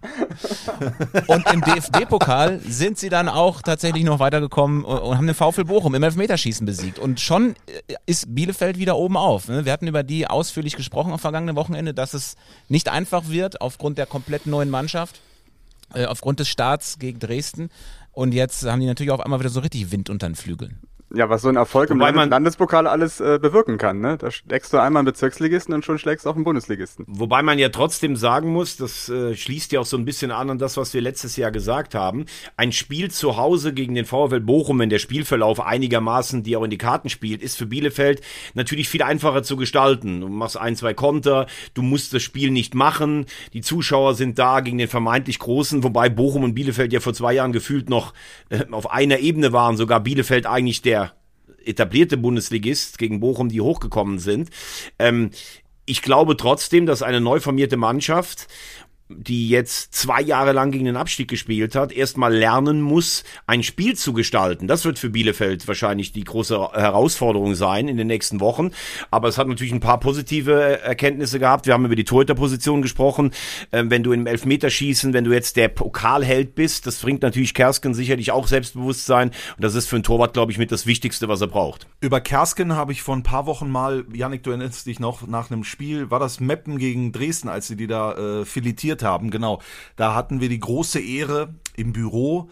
[1.28, 5.96] Und im DFB-Pokal sind sie dann auch tatsächlich noch weitergekommen und haben den VfL Bochum
[5.96, 7.00] im Elfmeterschießen besiegt.
[7.00, 7.56] Und schon
[7.88, 9.48] äh, ist Bielefeld wieder oben auf.
[9.48, 9.65] Ne?
[9.65, 12.36] Wir hatten über die ausführlich gesprochen am vergangenen Wochenende, dass es
[12.70, 15.20] nicht einfach wird aufgrund der komplett neuen Mannschaft,
[15.94, 17.70] äh, aufgrund des Starts gegen Dresden.
[18.12, 20.80] Und jetzt haben die natürlich auf einmal wieder so richtig Wind unter den Flügeln.
[21.13, 24.02] Ja, was so ein Erfolg Wobei im man- Landespokal alles äh, bewirken kann.
[24.02, 24.18] Ne?
[24.18, 27.06] Da schlägst du einmal einen Bezirksligisten und schon schlägst du auch einen Bundesligisten.
[27.08, 30.50] Wobei man ja trotzdem sagen muss, das äh, schließt ja auch so ein bisschen an
[30.50, 32.26] an das, was wir letztes Jahr gesagt haben.
[32.58, 36.72] Ein Spiel zu Hause gegen den VfL Bochum, wenn der Spielverlauf einigermaßen die auch in
[36.72, 38.22] die Karten spielt, ist für Bielefeld
[38.56, 40.22] natürlich viel einfacher zu gestalten.
[40.22, 44.60] Du machst ein, zwei Konter, du musst das Spiel nicht machen, die Zuschauer sind da
[44.62, 48.13] gegen den vermeintlich Großen, wobei Bochum und Bielefeld ja vor zwei Jahren gefühlt noch
[48.50, 50.94] äh, auf einer Ebene waren, sogar Bielefeld eigentlich der
[51.65, 54.49] etablierte Bundesligist gegen Bochum, die hochgekommen sind.
[54.99, 55.32] Ähm,
[55.86, 58.47] ich glaube trotzdem, dass eine neu formierte Mannschaft
[59.08, 63.96] die jetzt zwei Jahre lang gegen den Abstieg gespielt hat, erstmal lernen muss, ein Spiel
[63.96, 64.68] zu gestalten.
[64.68, 68.72] Das wird für Bielefeld wahrscheinlich die große Herausforderung sein in den nächsten Wochen.
[69.12, 71.68] Aber es hat natürlich ein paar positive Erkenntnisse gehabt.
[71.68, 73.30] Wir haben über die Torhüterposition gesprochen.
[73.72, 77.94] Ähm, wenn du im Elfmeterschießen, wenn du jetzt der Pokalheld bist, das bringt natürlich Kersken
[77.94, 79.30] sicherlich auch Selbstbewusstsein.
[79.30, 81.86] Und das ist für einen Torwart, glaube ich, mit das Wichtigste, was er braucht.
[82.02, 85.52] Über Kersken habe ich vor ein paar Wochen mal, Janik, du erinnerst dich noch, nach
[85.52, 89.62] einem Spiel, war das Meppen gegen Dresden, als sie die da äh, filetiert haben, genau.
[89.95, 92.49] Da hatten wir die große Ehre, im Büro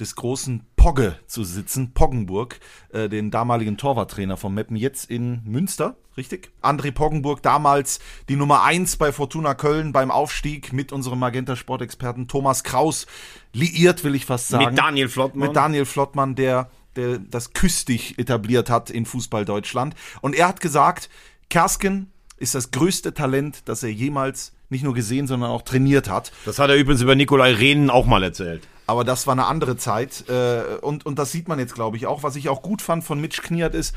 [0.00, 2.58] des großen Pogge zu sitzen, Poggenburg,
[2.92, 6.50] äh, den damaligen Torwarttrainer von Meppen, jetzt in Münster, richtig?
[6.62, 12.26] André Poggenburg, damals die Nummer eins bei Fortuna Köln beim Aufstieg mit unserem Magenta Sportexperten
[12.26, 13.06] Thomas Kraus,
[13.52, 14.66] liiert, will ich fast sagen.
[14.66, 15.48] Mit Daniel Flottmann.
[15.48, 19.96] Mit Daniel Flottmann, der der das Küstig etabliert hat in Fußball Deutschland.
[20.20, 21.08] Und er hat gesagt,
[21.50, 26.32] Kersken ist das größte Talent, das er jemals nicht nur gesehen, sondern auch trainiert hat.
[26.44, 28.66] Das hat er übrigens über Nikolai Rehnen auch mal erzählt.
[28.86, 30.28] Aber das war eine andere Zeit.
[30.28, 32.22] äh, Und, und das sieht man jetzt, glaube ich, auch.
[32.22, 33.94] Was ich auch gut fand von Mitch Kniat ist,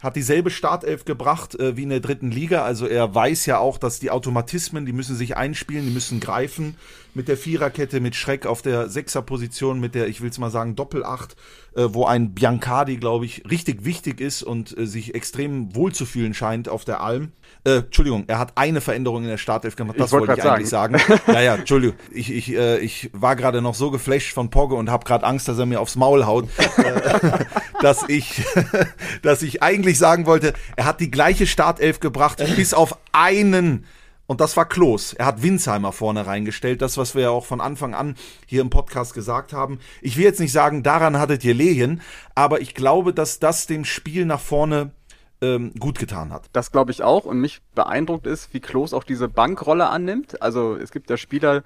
[0.00, 2.64] hat dieselbe Startelf gebracht äh, wie in der dritten Liga.
[2.64, 6.76] Also er weiß ja auch, dass die Automatismen, die müssen sich einspielen, die müssen greifen.
[7.16, 10.76] Mit der Viererkette, mit Schreck auf der Sechserposition, mit der, ich will es mal sagen,
[10.76, 11.34] Doppelacht,
[11.74, 16.04] äh, wo ein Biancardi, glaube ich, richtig wichtig ist und äh, sich extrem wohl zu
[16.04, 17.32] fühlen scheint auf der Alm.
[17.64, 19.98] Äh, Entschuldigung, er hat eine Veränderung in der Startelf gemacht.
[19.98, 21.00] Das Ich wollte ich grad eigentlich sagen.
[21.26, 21.96] Ja, ja, Entschuldigung.
[22.12, 25.48] Ich, ich, äh, ich war gerade noch so geflasht von Pogge und habe gerade Angst,
[25.48, 27.44] dass er mir aufs Maul haut, äh,
[27.80, 28.44] dass ich,
[29.22, 33.86] dass ich eigentlich sagen wollte, er hat die gleiche Startelf gebracht, bis auf einen.
[34.26, 35.12] Und das war Klos.
[35.12, 36.82] Er hat Winsheimer vorne reingestellt.
[36.82, 39.78] Das, was wir ja auch von Anfang an hier im Podcast gesagt haben.
[40.02, 42.02] Ich will jetzt nicht sagen, daran hattet ihr Lehen,
[42.34, 44.90] aber ich glaube, dass das dem Spiel nach vorne
[45.40, 46.46] ähm, gut getan hat.
[46.52, 47.24] Das glaube ich auch.
[47.24, 50.40] Und mich beeindruckt ist, wie Klos auch diese Bankrolle annimmt.
[50.42, 51.62] Also es gibt ja Spieler,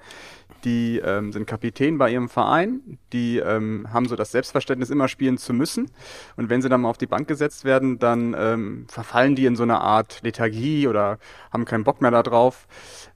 [0.64, 5.38] die ähm, sind Kapitän bei ihrem Verein, die ähm, haben so das Selbstverständnis, immer spielen
[5.38, 5.90] zu müssen.
[6.36, 9.56] Und wenn sie dann mal auf die Bank gesetzt werden, dann ähm, verfallen die in
[9.56, 11.18] so eine Art Lethargie oder
[11.52, 12.66] haben keinen Bock mehr darauf.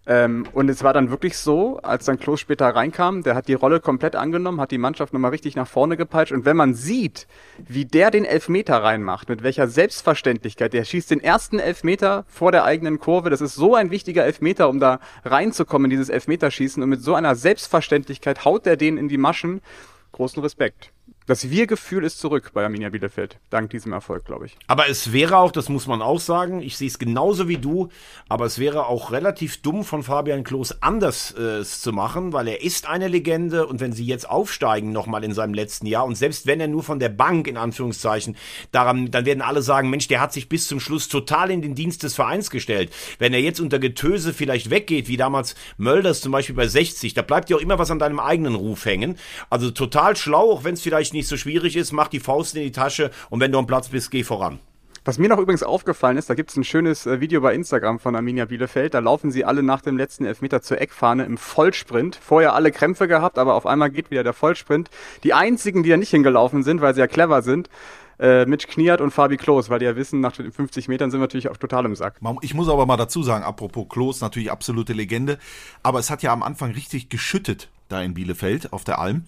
[0.06, 3.54] Ähm, und es war dann wirklich so, als dann Klos später reinkam, der hat die
[3.54, 6.32] Rolle komplett angenommen, hat die Mannschaft nochmal richtig nach vorne gepeitscht.
[6.32, 7.26] Und wenn man sieht,
[7.58, 12.64] wie der den Elfmeter reinmacht, mit welcher Selbstverständlichkeit, der schießt den ersten Elfmeter vor der
[12.64, 16.82] eigenen Kurve, das ist so ein wichtiger Elfmeter, um da reinzukommen in dieses Elfmeterschießen.
[16.82, 19.60] Und mit so einer Selbstverständlichkeit haut er den in die Maschen.
[20.12, 20.93] Großen Respekt.
[21.26, 24.58] Das Wir-Gefühl ist zurück bei Arminia Bielefeld, dank diesem Erfolg, glaube ich.
[24.66, 27.88] Aber es wäre auch, das muss man auch sagen, ich sehe es genauso wie du,
[28.28, 32.62] aber es wäre auch relativ dumm von Fabian Klos anders äh, zu machen, weil er
[32.62, 36.46] ist eine Legende und wenn sie jetzt aufsteigen nochmal in seinem letzten Jahr und selbst
[36.46, 38.36] wenn er nur von der Bank in Anführungszeichen
[38.70, 41.74] daran, dann werden alle sagen, Mensch, der hat sich bis zum Schluss total in den
[41.74, 42.92] Dienst des Vereins gestellt.
[43.18, 47.22] Wenn er jetzt unter Getöse vielleicht weggeht, wie damals Mölders zum Beispiel bei 60, da
[47.22, 49.16] bleibt ja auch immer was an deinem eigenen Ruf hängen.
[49.48, 52.62] Also total schlau, auch wenn es vielleicht nicht so schwierig ist, mach die Faust in
[52.62, 54.58] die Tasche und wenn du am Platz bist, geh voran.
[55.06, 57.98] Was mir noch übrigens aufgefallen ist, da gibt es ein schönes äh, Video bei Instagram
[57.98, 58.94] von Arminia Bielefeld.
[58.94, 62.16] Da laufen sie alle nach dem letzten Elfmeter zur Eckfahne im Vollsprint.
[62.16, 64.88] Vorher alle Krämpfe gehabt, aber auf einmal geht wieder der Vollsprint.
[65.22, 67.68] Die einzigen, die da nicht hingelaufen sind, weil sie ja clever sind,
[68.18, 71.20] äh, Mitch Kniat und Fabi Klos, weil die ja wissen, nach den 50 Metern sind
[71.20, 72.16] wir natürlich auf total im Sack.
[72.40, 75.38] Ich muss aber mal dazu sagen, apropos Klos, natürlich absolute Legende,
[75.82, 79.24] aber es hat ja am Anfang richtig geschüttet da in Bielefeld auf der Alm.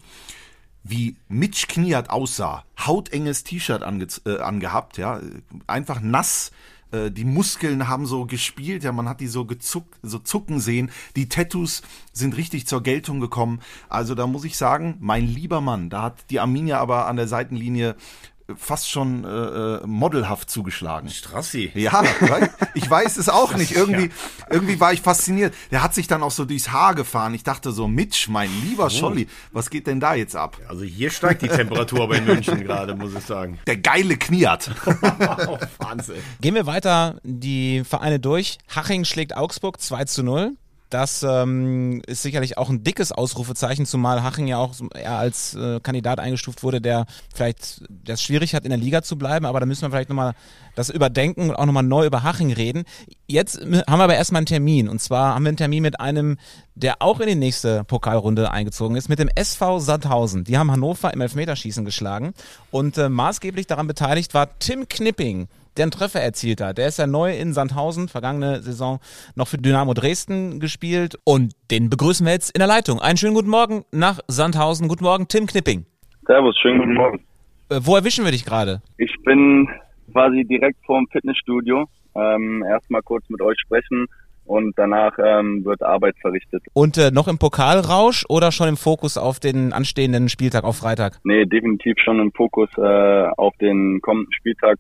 [0.89, 5.21] Wie Mitch Kniat aussah, hautenges T-Shirt ange äh, angehabt, ja,
[5.67, 6.53] einfach nass.
[6.93, 10.91] Äh, Die Muskeln haben so gespielt, ja, man hat die so gezuckt, so zucken sehen.
[11.17, 13.61] Die Tattoos sind richtig zur Geltung gekommen.
[13.89, 17.29] Also da muss ich sagen, mein lieber Mann, da hat die Arminia aber an der
[17.29, 17.97] Seitenlinie
[18.55, 21.09] fast schon äh, äh, modelhaft zugeschlagen.
[21.11, 21.73] Strassi.
[21.75, 22.05] Ja,
[22.75, 23.73] ich weiß es auch nicht.
[23.73, 24.11] Irgendwie,
[24.49, 25.55] irgendwie war ich fasziniert.
[25.71, 27.35] Der hat sich dann auch so durchs Haar gefahren.
[27.35, 30.59] Ich dachte so, Mitch, mein lieber Scholli, was geht denn da jetzt ab?
[30.69, 33.59] Also hier steigt die Temperatur aber in München gerade, muss ich sagen.
[33.67, 34.71] Der geile Kniat.
[35.79, 36.23] Wahnsinn.
[36.41, 38.59] Gehen wir weiter die Vereine durch.
[38.75, 40.57] Haching schlägt Augsburg 2 zu 0.
[40.91, 46.21] Das ähm, ist sicherlich auch ein dickes Ausrufezeichen, zumal Haching ja auch als äh, Kandidat
[46.21, 49.47] eingestuft wurde, der vielleicht das schwierig hat, in der Liga zu bleiben.
[49.47, 50.35] Aber da müssen wir vielleicht nochmal
[50.77, 52.85] das überdenken und auch nochmal neu über Haching reden.
[53.27, 54.89] Jetzt haben wir aber erstmal einen Termin.
[54.89, 56.39] Und zwar haben wir einen Termin mit einem,
[56.77, 60.45] der auch in die nächste Pokalrunde eingezogen ist, mit dem SV Sandhausen.
[60.45, 62.33] Die haben Hannover im Elfmeterschießen geschlagen.
[62.71, 66.79] Und äh, maßgeblich daran beteiligt war Tim Knipping der einen Treffer erzielt hat.
[66.79, 69.01] Der ist ja neu in Sandhausen, vergangene Saison
[69.35, 73.01] noch für Dynamo Dresden gespielt und den begrüßen wir jetzt in der Leitung.
[73.01, 74.89] Einen schönen guten Morgen nach Sandhausen.
[74.89, 75.87] Guten Morgen, Tim Knipping.
[76.27, 77.19] Servus, schönen guten Morgen.
[77.71, 78.83] Äh, wo erwischen wir dich gerade?
[78.99, 79.69] Ich bin
[80.13, 81.85] quasi direkt vorm Fitnessstudio.
[82.15, 84.07] Ähm, erstmal kurz mit euch sprechen
[84.47, 86.63] und danach ähm, wird Arbeit verrichtet.
[86.73, 91.19] Und äh, noch im Pokalrausch oder schon im Fokus auf den anstehenden Spieltag auf Freitag?
[91.25, 94.79] Nee, definitiv schon im Fokus äh, auf den kommenden Spieltag.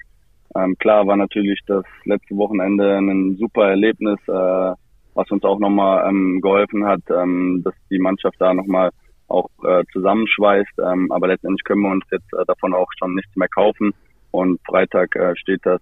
[0.56, 4.74] Ähm, klar war natürlich das letzte Wochenende ein super Erlebnis, äh,
[5.14, 8.90] was uns auch nochmal ähm, geholfen hat, ähm, dass die Mannschaft da nochmal
[9.28, 10.78] auch äh, zusammenschweißt.
[10.78, 13.92] Ähm, aber letztendlich können wir uns jetzt äh, davon auch schon nichts mehr kaufen.
[14.30, 15.80] Und Freitag äh, steht das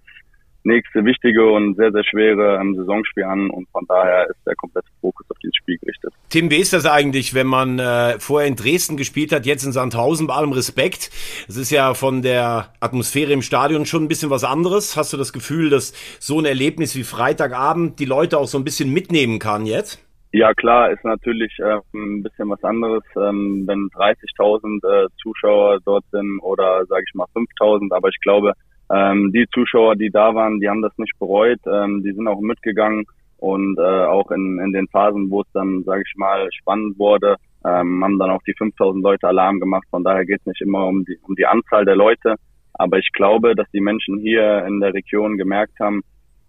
[0.65, 4.87] nächste wichtige und sehr, sehr schwere ähm, Saisonspiel an und von daher ist der komplette
[4.99, 6.13] Fokus auf dieses Spiel gerichtet.
[6.29, 9.71] Tim, wie ist das eigentlich, wenn man äh, vorher in Dresden gespielt hat, jetzt in
[9.71, 11.09] Sandhausen, bei allem Respekt?
[11.47, 14.97] Es ist ja von der Atmosphäre im Stadion schon ein bisschen was anderes.
[14.97, 18.63] Hast du das Gefühl, dass so ein Erlebnis wie Freitagabend die Leute auch so ein
[18.63, 20.01] bisschen mitnehmen kann jetzt?
[20.31, 26.03] Ja, klar, ist natürlich äh, ein bisschen was anderes, ähm, wenn 30.000 äh, Zuschauer dort
[26.11, 27.95] sind oder sage ich mal 5.000.
[27.95, 28.51] Aber ich glaube,
[28.93, 31.59] ähm, die Zuschauer, die da waren, die haben das nicht bereut.
[31.65, 33.05] Ähm, die sind auch mitgegangen
[33.37, 37.35] und äh, auch in, in den Phasen, wo es dann, sage ich mal, spannend wurde,
[37.65, 39.87] ähm, haben dann auch die 5000 Leute Alarm gemacht.
[39.89, 42.35] Von daher geht es nicht immer um die, um die Anzahl der Leute.
[42.73, 46.01] Aber ich glaube, dass die Menschen hier in der Region gemerkt haben,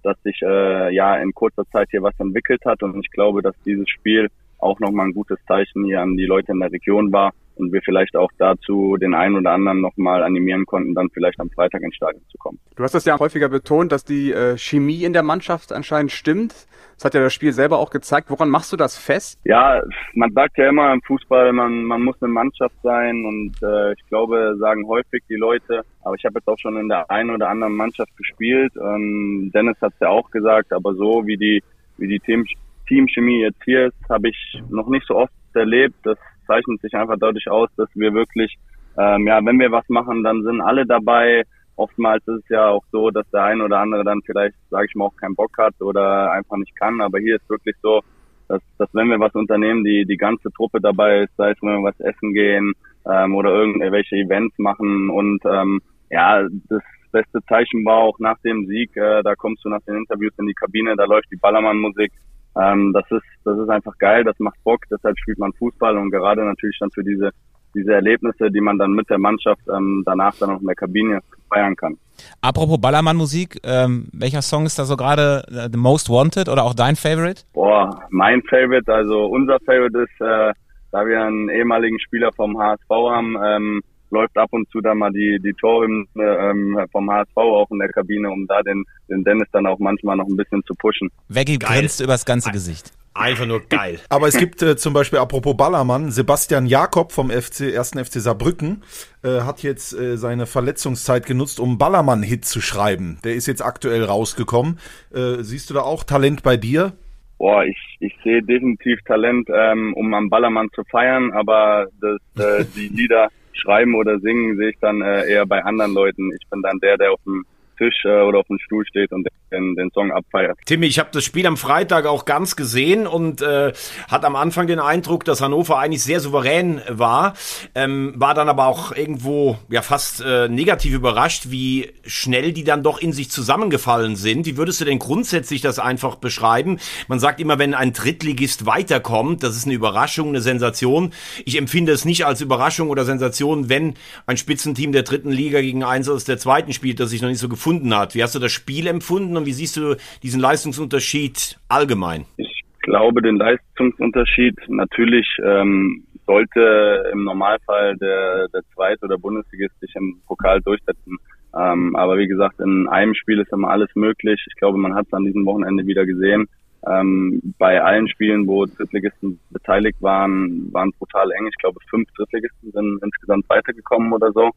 [0.03, 2.83] dass sich äh, ja in kurzer Zeit hier was entwickelt hat.
[2.83, 6.53] Und ich glaube, dass dieses Spiel auch nochmal ein gutes Zeichen hier an die Leute
[6.53, 10.67] in der Region war und wir vielleicht auch dazu den einen oder anderen nochmal animieren
[10.67, 12.59] konnten, dann vielleicht am Freitag ins Stadion zu kommen.
[12.77, 16.67] Du hast das ja häufiger betont, dass die äh, Chemie in der Mannschaft anscheinend stimmt.
[16.97, 18.31] Das hat ja das Spiel selber auch gezeigt.
[18.31, 19.39] Woran machst du das fest?
[19.45, 19.83] Ja,
[20.15, 24.07] man sagt ja immer im Fußball, man, man muss eine Mannschaft sein und äh, ich
[24.09, 27.49] glaube, sagen häufig die Leute, aber ich habe jetzt auch schon in der einen oder
[27.49, 28.73] anderen Mannschaft gespielt.
[28.77, 31.63] Ähm, Dennis hat es ja auch gesagt, aber so wie die,
[31.99, 32.47] wie die Team,
[32.89, 35.97] Teamchemie jetzt hier ist, habe ich noch nicht so oft erlebt.
[36.05, 38.57] Das zeichnet sich einfach dadurch aus, dass wir wirklich,
[38.99, 41.45] ähm, ja, wenn wir was machen, dann sind alle dabei.
[41.77, 44.95] Oftmals ist es ja auch so, dass der eine oder andere dann vielleicht, sage ich
[44.95, 47.01] mal, auch keinen Bock hat oder einfach nicht kann.
[47.01, 48.03] Aber hier ist wirklich so,
[48.49, 51.83] dass, dass wenn wir was unternehmen, die, die ganze Truppe dabei ist, sei es, wenn
[51.83, 52.73] wir was essen gehen
[53.07, 55.11] ähm, oder irgendwelche Events machen.
[55.11, 55.81] Und ähm,
[56.11, 56.83] ja, das
[57.13, 60.47] beste Zeichen war auch nach dem Sieg, äh, da kommst du nach den Interviews in
[60.47, 62.13] die Kabine, da läuft die Ballermann-Musik
[62.59, 66.11] ähm, das ist, das ist einfach geil, das macht Bock, deshalb spielt man Fußball und
[66.11, 67.31] gerade natürlich dann für diese,
[67.75, 71.21] diese Erlebnisse, die man dann mit der Mannschaft ähm, danach dann auch in der Kabine
[71.49, 71.99] feiern kann.
[72.41, 76.75] Apropos Ballermann-Musik, ähm, welcher Song ist da so gerade äh, the most wanted oder auch
[76.75, 77.43] dein Favorite?
[77.53, 80.53] Boah, mein Favorite, also unser Favorite ist, äh,
[80.93, 85.13] da wir einen ehemaligen Spieler vom HSV haben, ähm, läuft ab und zu da mal
[85.13, 89.49] die, die Torhymne ähm, vom HSV auch in der Kabine, um da den, den Dennis
[89.53, 91.11] dann auch manchmal noch ein bisschen zu pushen.
[91.29, 92.93] Veggie grinst übers ganze Gesicht.
[93.19, 93.99] Einfach nur geil.
[94.11, 97.93] Aber es gibt äh, zum Beispiel, apropos Ballermann, Sebastian Jakob vom FC, 1.
[97.93, 98.83] FC Saarbrücken
[99.23, 103.19] äh, hat jetzt äh, seine Verletzungszeit genutzt, um Ballermann-Hit zu schreiben.
[103.25, 104.79] Der ist jetzt aktuell rausgekommen.
[105.15, 106.93] Äh, siehst du da auch Talent bei dir?
[107.39, 112.65] Boah, ich, ich sehe definitiv Talent, ähm, um am Ballermann zu feiern, aber das, äh,
[112.77, 116.33] die Lieder schreiben oder singen sehe ich dann äh, eher bei anderen Leuten.
[116.33, 117.45] Ich bin dann der, der auf dem
[117.77, 120.59] Tisch äh, oder auf dem Stuhl steht und den, den Song abfeiert.
[120.67, 123.73] Timmy, ich habe das Spiel am Freitag auch ganz gesehen und äh,
[124.09, 127.35] hat am Anfang den Eindruck, dass Hannover eigentlich sehr souverän war,
[127.75, 132.83] ähm, war dann aber auch irgendwo ja fast äh, negativ überrascht, wie schnell die dann
[132.83, 134.47] doch in sich zusammengefallen sind.
[134.47, 136.79] Wie würdest du denn grundsätzlich das einfach beschreiben?
[137.09, 141.13] Man sagt immer, wenn ein Drittligist weiterkommt, das ist eine Überraschung, eine Sensation.
[141.45, 143.95] Ich empfinde es nicht als Überraschung oder Sensation, wenn
[144.27, 147.39] ein Spitzenteam der dritten Liga gegen eins aus der zweiten spielt, das sich noch nicht
[147.39, 148.15] so gefunden hat.
[148.15, 149.37] Wie hast du das Spiel empfunden?
[149.37, 152.27] und wie siehst du diesen Leistungsunterschied allgemein?
[152.37, 159.95] Ich glaube, den Leistungsunterschied natürlich ähm, sollte im Normalfall der, der Zweit- oder Bundesligist sich
[159.97, 161.19] im Pokal durchsetzen.
[161.59, 164.45] Ähm, aber wie gesagt, in einem Spiel ist immer alles möglich.
[164.47, 166.47] Ich glaube, man hat es an diesem Wochenende wieder gesehen.
[166.87, 171.49] Ähm, bei allen Spielen, wo Drittligisten beteiligt waren, waren brutal eng.
[171.49, 174.51] Ich glaube, fünf Drittligisten sind insgesamt weitergekommen oder so.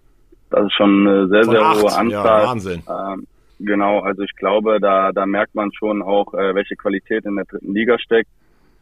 [0.50, 1.84] Das ist schon eine sehr, Von sehr acht.
[1.84, 2.42] hohe Anzahl.
[2.42, 2.84] Ja, Wahnsinn.
[2.88, 3.28] Ähm,
[3.60, 7.44] Genau, also ich glaube, da, da merkt man schon auch, äh, welche Qualität in der
[7.44, 8.30] dritten Liga steckt.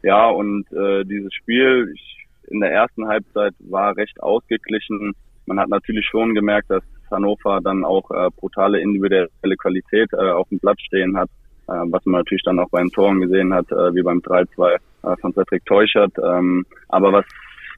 [0.02, 5.14] Ja, und äh, dieses Spiel ich, in der ersten Halbzeit war recht ausgeglichen.
[5.46, 10.48] Man hat natürlich schon gemerkt, dass Hannover dann auch äh, brutale individuelle Qualität äh, auf
[10.50, 11.28] dem Platz stehen hat,
[11.66, 15.16] äh, was man natürlich dann auch beim Toren gesehen hat, äh, wie beim 3-2 äh,
[15.20, 16.12] von Cedric Teuchert.
[16.22, 17.24] Ähm, aber was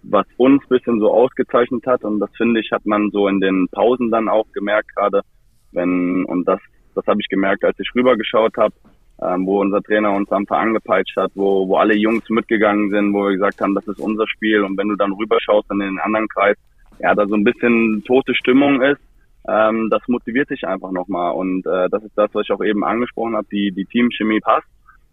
[0.02, 3.68] was uns bisschen so ausgezeichnet hat und das finde ich hat man so in den
[3.68, 5.22] Pausen dann auch gemerkt gerade
[5.72, 6.60] wenn und das
[6.94, 8.74] das habe ich gemerkt als ich rübergeschaut habe
[9.22, 13.24] ähm, wo unser Trainer uns einfach angepeitscht hat wo wo alle Jungs mitgegangen sind wo
[13.24, 16.28] wir gesagt haben das ist unser Spiel und wenn du dann rüberschaust in den anderen
[16.28, 16.56] Kreis
[16.98, 19.00] ja da so ein bisschen tote Stimmung ist
[19.48, 21.32] ähm, das motiviert dich einfach nochmal.
[21.32, 24.66] Und äh, das ist das, was ich auch eben angesprochen habe, die, die Teamchemie passt.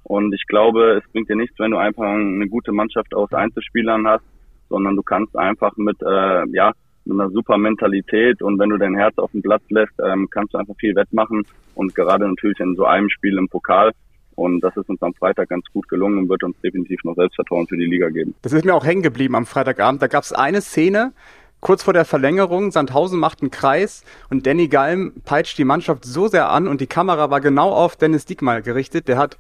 [0.04, 4.08] Und ich glaube, es bringt dir nichts, wenn du einfach eine gute Mannschaft aus Einzelspielern
[4.08, 4.24] hast,
[4.70, 6.72] sondern du kannst einfach mit, äh, ja,
[7.06, 10.54] mit einer super Mentalität und wenn du dein Herz auf den Platz lässt, ähm, kannst
[10.54, 13.92] du einfach viel wettmachen und gerade natürlich in so einem Spiel im Pokal.
[14.36, 17.66] Und das ist uns am Freitag ganz gut gelungen und wird uns definitiv noch Selbstvertrauen
[17.66, 18.36] für die Liga geben.
[18.44, 20.00] Das ist mir auch hängen geblieben am Freitagabend.
[20.00, 21.14] Da gab es eine Szene,
[21.60, 26.28] Kurz vor der Verlängerung, Sandhausen macht einen Kreis und Danny Galm peitscht die Mannschaft so
[26.28, 29.08] sehr an und die Kamera war genau auf Dennis Diekmal gerichtet.
[29.08, 29.40] Der hat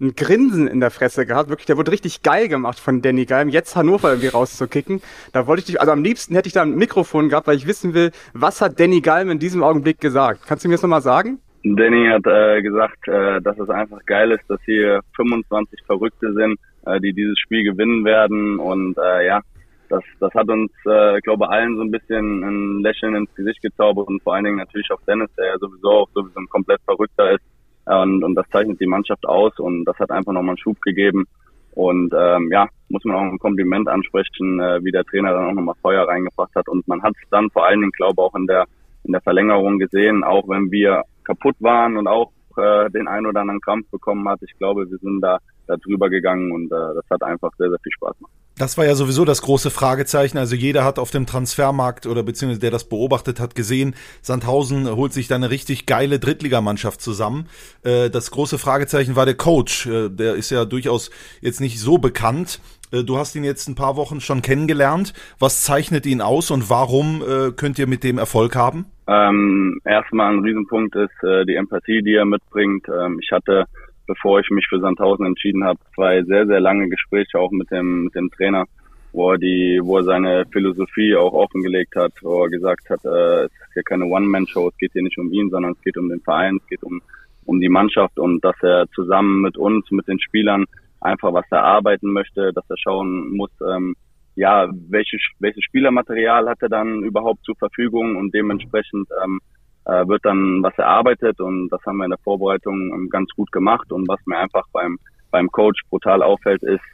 [0.00, 1.48] ein Grinsen in der Fresse gehabt.
[1.48, 5.00] Wirklich, der wurde richtig geil gemacht von Danny Galm, jetzt Hannover irgendwie rauszukicken.
[5.32, 7.66] Da wollte ich dich, also am liebsten hätte ich da ein Mikrofon gehabt, weil ich
[7.66, 10.42] wissen will, was hat Danny Galm in diesem Augenblick gesagt?
[10.46, 11.38] Kannst du mir das nochmal sagen?
[11.64, 16.58] Danny hat äh, gesagt, äh, dass es einfach geil ist, dass hier 25 Verrückte sind,
[16.84, 19.40] äh, die dieses Spiel gewinnen werden und äh, ja,
[19.88, 24.08] das, das hat uns, äh, glaube allen so ein bisschen ein Lächeln ins Gesicht gezaubert
[24.08, 27.32] und vor allen Dingen natürlich auch Dennis, der ja sowieso auch sowieso ein komplett Verrückter
[27.32, 27.44] ist.
[27.86, 31.24] Und, und das zeichnet die Mannschaft aus und das hat einfach nochmal einen Schub gegeben.
[31.72, 35.54] Und ähm, ja, muss man auch ein Kompliment ansprechen, äh, wie der Trainer dann auch
[35.54, 36.68] nochmal Feuer reingebracht hat.
[36.68, 38.66] Und man hat es dann vor allen Dingen, glaube ich, auch in der
[39.04, 43.42] in der Verlängerung gesehen, auch wenn wir kaputt waren und auch äh, den einen oder
[43.42, 44.40] anderen Krampf bekommen hat.
[44.42, 47.78] Ich glaube, wir sind da, da drüber gegangen und äh, das hat einfach sehr, sehr
[47.80, 48.32] viel Spaß gemacht.
[48.56, 50.38] Das war ja sowieso das große Fragezeichen.
[50.38, 55.12] Also jeder hat auf dem Transfermarkt oder beziehungsweise der das beobachtet hat gesehen, Sandhausen holt
[55.12, 57.48] sich da eine richtig geile Drittligamannschaft zusammen.
[57.82, 59.86] Äh, das große Fragezeichen war der Coach.
[59.86, 62.60] Äh, der ist ja durchaus jetzt nicht so bekannt.
[62.92, 65.14] Äh, du hast ihn jetzt ein paar Wochen schon kennengelernt.
[65.40, 67.22] Was zeichnet ihn aus und warum
[67.56, 68.86] könnt ihr mit dem Erfolg haben?
[69.08, 72.86] Ähm, erstmal ein Riesenpunkt ist die Empathie, die er mitbringt.
[72.88, 73.64] Ähm, ich hatte
[74.06, 78.04] bevor ich mich für Sandhausen entschieden habe, zwei sehr, sehr lange Gespräche auch mit dem,
[78.04, 78.64] mit dem Trainer,
[79.12, 83.44] wo er die, wo er seine Philosophie auch offengelegt hat, wo er gesagt hat, äh,
[83.44, 86.08] es ist hier keine One-Man-Show, es geht hier nicht um ihn, sondern es geht um
[86.08, 87.00] den Verein, es geht um,
[87.44, 90.64] um die Mannschaft und dass er zusammen mit uns, mit den Spielern
[91.00, 93.94] einfach was erarbeiten möchte, dass er schauen muss, ähm,
[94.36, 99.40] ja, welches, welches Spielermaterial hat er dann überhaupt zur Verfügung und dementsprechend ähm,
[99.86, 103.50] äh, wird dann was erarbeitet und das haben wir in der Vorbereitung ähm, ganz gut
[103.52, 104.98] gemacht und was mir einfach beim
[105.30, 106.84] beim Coach brutal auffällt ist,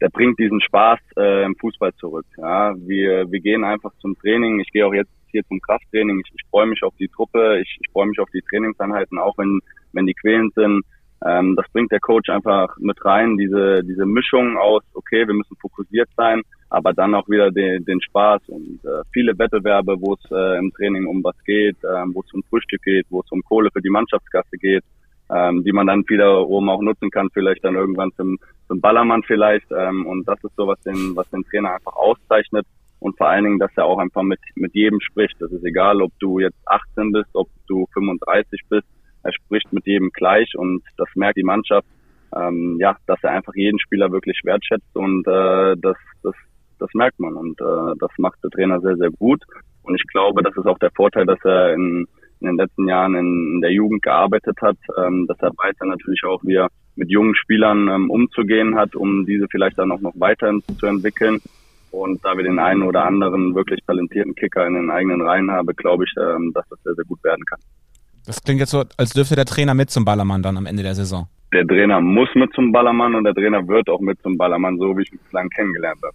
[0.00, 2.26] der bringt diesen Spaß äh, im Fußball zurück.
[2.36, 4.60] Ja, wir wir gehen einfach zum Training.
[4.60, 6.20] Ich gehe auch jetzt hier zum Krafttraining.
[6.24, 7.60] Ich, ich freue mich auf die Truppe.
[7.62, 9.60] Ich, ich freue mich auf die Trainingseinheiten, auch wenn
[9.92, 10.84] wenn die quälend sind.
[11.26, 15.56] Ähm, das bringt der Coach einfach mit rein, diese, diese Mischung aus, okay, wir müssen
[15.56, 20.30] fokussiert sein, aber dann auch wieder den, den Spaß und äh, viele Wettbewerbe, wo es
[20.30, 23.42] äh, im Training um was geht, äh, wo es um Frühstück geht, wo es um
[23.42, 24.84] Kohle für die Mannschaftskasse geht,
[25.30, 29.70] ähm, die man dann wiederum auch nutzen kann, vielleicht dann irgendwann zum, zum Ballermann vielleicht.
[29.72, 32.66] Ähm, und das ist so, was den, was den Trainer einfach auszeichnet.
[32.98, 35.34] Und vor allen Dingen, dass er auch einfach mit, mit jedem spricht.
[35.40, 38.86] Das ist egal, ob du jetzt 18 bist, ob du 35 bist
[39.22, 41.86] er spricht mit jedem gleich und das merkt die Mannschaft,
[42.34, 46.34] ähm, ja, dass er einfach jeden Spieler wirklich wertschätzt und äh, das, das,
[46.78, 49.42] das merkt man und äh, das macht der Trainer sehr, sehr gut.
[49.82, 52.06] Und ich glaube, das ist auch der Vorteil, dass er in,
[52.40, 56.22] in den letzten Jahren in, in der Jugend gearbeitet hat, ähm, dass er weiter natürlich
[56.24, 60.52] auch wieder mit jungen Spielern ähm, umzugehen hat, um diese vielleicht dann auch noch weiter
[60.78, 61.40] zu entwickeln.
[61.90, 65.74] Und da wir den einen oder anderen wirklich talentierten Kicker in den eigenen Reihen haben,
[65.74, 67.58] glaube ich, ähm, dass das sehr, sehr gut werden kann.
[68.26, 70.94] Das klingt jetzt so, als dürfte der Trainer mit zum Ballermann dann am Ende der
[70.94, 71.28] Saison.
[71.52, 74.96] Der Trainer muss mit zum Ballermann und der Trainer wird auch mit zum Ballermann, so
[74.96, 76.14] wie ich ihn bislang kennengelernt habe.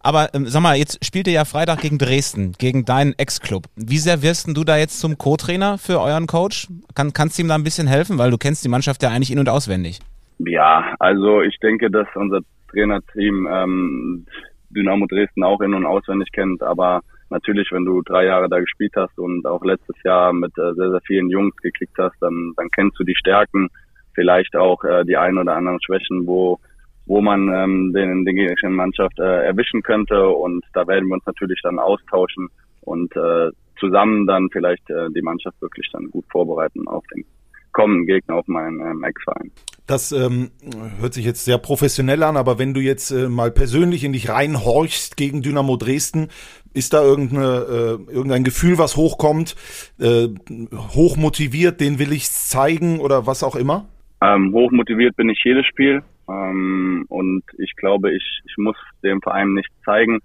[0.00, 3.64] Aber ähm, sag mal, jetzt spielt ihr ja Freitag gegen Dresden, gegen deinen Ex-Club.
[3.76, 6.68] Wie sehr wirst du da jetzt zum Co-Trainer für euren Coach?
[6.94, 9.30] Kann, kannst du ihm da ein bisschen helfen, weil du kennst die Mannschaft ja eigentlich
[9.30, 10.00] in- und auswendig.
[10.38, 14.26] Ja, also ich denke, dass unser Trainerteam ähm,
[14.70, 17.02] Dynamo Dresden auch in- und auswendig kennt, aber
[17.32, 20.90] natürlich, wenn du drei Jahre da gespielt hast und auch letztes Jahr mit äh, sehr,
[20.90, 23.68] sehr vielen Jungs gekickt hast, dann, dann kennst du die Stärken,
[24.14, 26.60] vielleicht auch äh, die ein oder anderen Schwächen, wo
[27.06, 30.28] wo man ähm, den, den gegnerischen Mannschaft äh, erwischen könnte.
[30.28, 32.48] Und da werden wir uns natürlich dann austauschen
[32.82, 37.24] und äh, zusammen dann vielleicht äh, die Mannschaft wirklich dann gut vorbereiten auf den
[37.72, 39.50] kommenden Gegner auf meinen ähm, Ex-Verein.
[39.86, 40.50] Das ähm,
[41.00, 44.28] hört sich jetzt sehr professionell an, aber wenn du jetzt äh, mal persönlich in dich
[44.28, 46.28] reinhorchst gegen Dynamo Dresden,
[46.74, 49.56] ist da irgendeine, äh, irgendein Gefühl, was hochkommt,
[49.98, 50.28] äh,
[50.94, 53.86] hoch motiviert, den will ich zeigen oder was auch immer?
[54.22, 59.20] Ähm, hoch motiviert bin ich jedes Spiel ähm, und ich glaube, ich, ich muss dem
[59.20, 60.20] Verein nicht zeigen,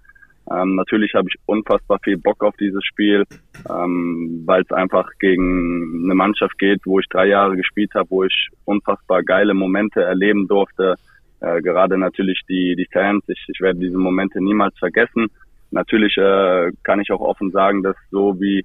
[0.50, 3.24] ähm, natürlich habe ich unfassbar viel Bock auf dieses Spiel,
[3.68, 8.24] ähm, weil es einfach gegen eine Mannschaft geht, wo ich drei Jahre gespielt habe, wo
[8.24, 10.94] ich unfassbar geile Momente erleben durfte.
[11.40, 15.26] Äh, gerade natürlich die, die Fans, ich, ich werde diese Momente niemals vergessen.
[15.70, 18.64] Natürlich äh, kann ich auch offen sagen, dass so wie,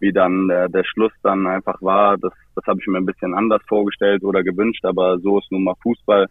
[0.00, 3.34] wie dann äh, der Schluss dann einfach war, das, das habe ich mir ein bisschen
[3.34, 6.26] anders vorgestellt oder gewünscht, aber so ist nun mal Fußball.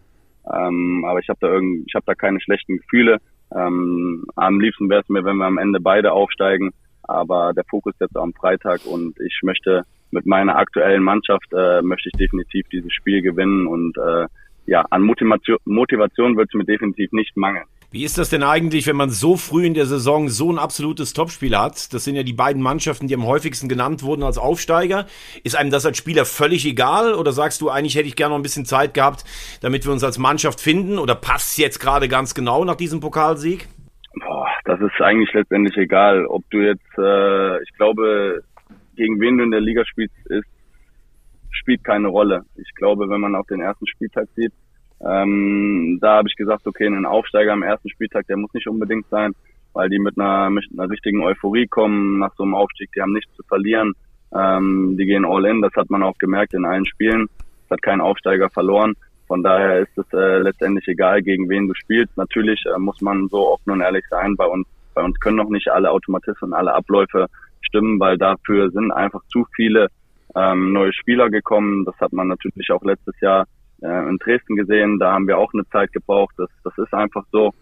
[0.51, 3.19] Ähm, aber ich habe da irgend, ich habe da keine schlechten Gefühle.
[3.55, 6.71] Ähm, am liebsten wäre es mir, wenn wir am Ende beide aufsteigen,
[7.03, 12.09] aber der Fokus jetzt am Freitag und ich möchte mit meiner aktuellen Mannschaft äh, möchte
[12.09, 14.27] ich definitiv dieses Spiel gewinnen und äh,
[14.65, 17.65] ja, an Motivation, Motivation wird es mir definitiv nicht mangeln.
[17.91, 21.13] Wie ist das denn eigentlich, wenn man so früh in der Saison so ein absolutes
[21.13, 21.91] Topspiel hat?
[21.91, 25.07] Das sind ja die beiden Mannschaften, die am häufigsten genannt wurden als Aufsteiger.
[25.43, 27.15] Ist einem das als Spieler völlig egal?
[27.15, 29.25] Oder sagst du, eigentlich hätte ich gerne noch ein bisschen Zeit gehabt,
[29.63, 30.99] damit wir uns als Mannschaft finden?
[30.99, 33.67] Oder passt jetzt gerade ganz genau nach diesem Pokalsieg?
[34.19, 36.27] Boah, das ist eigentlich letztendlich egal.
[36.27, 38.43] Ob du jetzt, äh, ich glaube,
[38.97, 40.45] gegen wen du in der Liga spielst, ist,
[41.49, 42.45] spielt keine Rolle.
[42.55, 44.53] Ich glaube, wenn man auf den ersten Spieltag sieht,
[45.05, 49.07] ähm, da habe ich gesagt, okay, ein Aufsteiger am ersten Spieltag, der muss nicht unbedingt
[49.09, 49.33] sein,
[49.73, 52.89] weil die mit einer, mit einer richtigen Euphorie kommen nach so einem Aufstieg.
[52.95, 53.93] Die haben nichts zu verlieren.
[54.35, 55.61] Ähm, die gehen all in.
[55.61, 57.27] Das hat man auch gemerkt in allen Spielen.
[57.65, 58.93] Es hat kein Aufsteiger verloren.
[59.27, 62.17] Von daher ist es äh, letztendlich egal, gegen wen du spielst.
[62.17, 64.35] Natürlich äh, muss man so offen und ehrlich sein.
[64.35, 67.27] Bei uns, bei uns können noch nicht alle Automatismen, alle Abläufe
[67.61, 69.87] stimmen, weil dafür sind einfach zu viele
[70.35, 71.85] ähm, neue Spieler gekommen.
[71.85, 73.45] Das hat man natürlich auch letztes Jahr
[73.81, 74.99] äh, in Dresden gesehen.
[74.99, 76.35] Da haben wir auch eine Zeit gebraucht.
[76.37, 77.53] Das, das ist einfach so.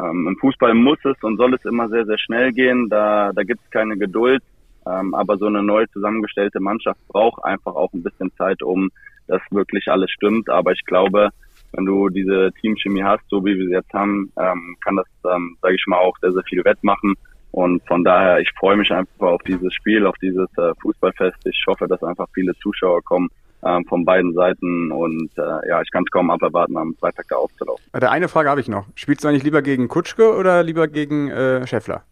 [0.00, 2.88] Ähm, Im Fußball muss es und soll es immer sehr, sehr schnell gehen.
[2.88, 4.42] Da, da gibt es keine Geduld.
[4.86, 8.90] Ähm, aber so eine neu zusammengestellte Mannschaft braucht einfach auch ein bisschen Zeit, um
[9.28, 10.48] dass wirklich alles stimmt.
[10.48, 11.28] Aber ich glaube,
[11.72, 15.56] wenn du diese Teamchemie hast, so wie wir sie jetzt haben, ähm, kann das, ähm,
[15.60, 17.14] sage ich mal, auch sehr, sehr viel wettmachen.
[17.50, 21.46] Und von daher, ich freue mich einfach auf dieses Spiel, auf dieses äh, Fußballfest.
[21.46, 23.28] Ich hoffe, dass einfach viele Zuschauer kommen
[23.64, 27.36] ähm, von beiden Seiten und äh, ja, ich kann es kaum aberwarten, am Freitag da
[27.36, 27.84] aufzulaufen.
[28.00, 28.86] Der eine Frage habe ich noch.
[28.94, 32.04] Spielst du eigentlich lieber gegen Kutschke oder lieber gegen äh, Scheffler?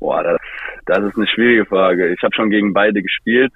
[0.00, 0.40] Boah, das,
[0.86, 2.12] das ist eine schwierige Frage.
[2.12, 3.52] Ich habe schon gegen beide gespielt.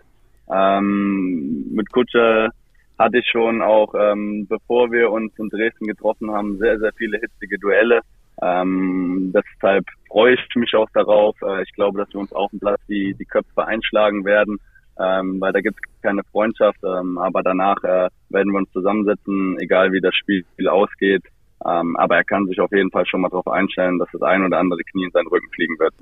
[0.51, 2.51] Ähm, mit Kutscher
[2.99, 7.19] hatte ich schon auch, ähm, bevor wir uns in Dresden getroffen haben, sehr, sehr viele
[7.19, 8.01] hitzige Duelle.
[8.41, 11.37] Ähm, deshalb freue ich mich auch darauf.
[11.43, 14.59] Äh, ich glaube, dass wir uns auf dem Platz die, die Köpfe einschlagen werden
[14.99, 19.59] ähm, weil da gibt es keine Freundschaft, ähm, aber danach äh, werden wir uns zusammensetzen,
[19.61, 21.25] egal wie das Spiel ausgeht.
[21.67, 24.45] Ähm, aber er kann sich auf jeden Fall schon mal darauf einstellen, dass das ein
[24.45, 25.93] oder andere Knie in seinen Rücken fliegen wird.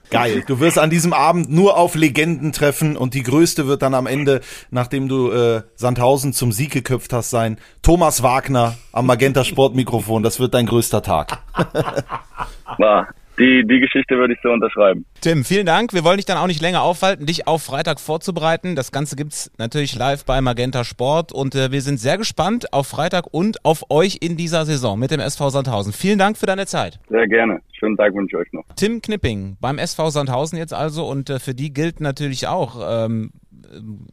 [0.10, 0.44] Geil.
[0.46, 4.06] Du wirst an diesem Abend nur auf Legenden treffen und die größte wird dann am
[4.06, 10.22] Ende, nachdem du äh, Sandhausen zum Sieg geköpft hast, sein Thomas Wagner am Magenta Sportmikrofon.
[10.22, 11.38] Das wird dein größter Tag.
[12.76, 15.04] War die, die Geschichte würde ich so unterschreiben.
[15.20, 15.92] Tim, vielen Dank.
[15.92, 18.76] Wir wollen dich dann auch nicht länger aufhalten, dich auf Freitag vorzubereiten.
[18.76, 22.86] Das Ganze gibt's natürlich live bei Magenta Sport und äh, wir sind sehr gespannt auf
[22.86, 25.92] Freitag und auf euch in dieser Saison mit dem SV Sandhausen.
[25.92, 26.98] Vielen Dank für deine Zeit.
[27.08, 27.60] Sehr gerne.
[27.78, 28.64] Schönen Tag wünsche ich euch noch.
[28.76, 33.30] Tim Knipping beim SV Sandhausen jetzt also und äh, für die gilt natürlich auch, ähm,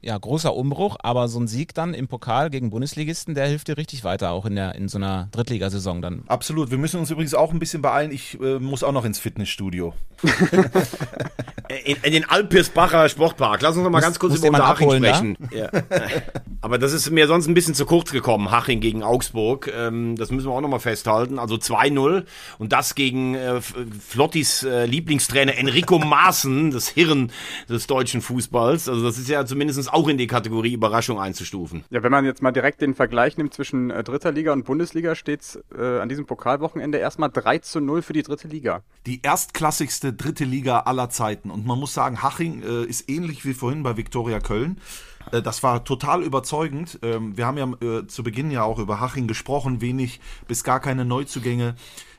[0.02, 3.78] ja, großer Umbruch, aber so ein Sieg dann im Pokal gegen Bundesligisten, der hilft dir
[3.78, 6.24] richtig weiter, auch in, der, in so einer Drittligasaison dann.
[6.28, 6.72] Absolut.
[6.72, 8.12] Wir müssen uns übrigens auch ein bisschen beeilen.
[8.12, 9.94] Ich äh, muss auch noch ins Fitnessstudio.
[11.86, 13.62] in, in, den Alpirsbacher Sportpark.
[13.62, 15.38] Lass uns noch mal ganz kurz über Unterhaching sprechen.
[15.52, 15.70] Ja.
[16.62, 19.72] aber das ist mir sonst ein bisschen zu kurz gekommen, Haching gegen Augsburg.
[19.76, 21.40] Ähm, das müssen wir auch noch mal festhalten.
[21.40, 22.24] Also 2-0
[22.58, 27.32] und das gegen äh, Flottis äh, Lieblingstrainer Enrico Maaßen, das Hirn
[27.70, 28.88] des deutschen Fußballs.
[28.88, 31.84] Also das ist ja zumindest auch in die Kategorie Überraschung einzustufen.
[31.90, 35.16] Ja, wenn man jetzt mal direkt den Vergleich nimmt zwischen äh, dritter Liga und Bundesliga,
[35.16, 38.82] steht es äh, an diesem Pokalwochenende erstmal 3 zu 0 für die dritte Liga.
[39.06, 41.52] Die erstklassigste dritte Liga aller Zeiten.
[41.52, 44.80] Und man muss sagen, Haching äh, ist ähnlich wie vorhin bei Viktoria Köln.
[45.32, 47.00] Äh, das war total überzeugend.
[47.02, 50.80] Ähm, wir haben ja äh, zu Beginn ja auch über Haching gesprochen, wenig bis gar
[50.80, 51.76] keine Neuzugänge.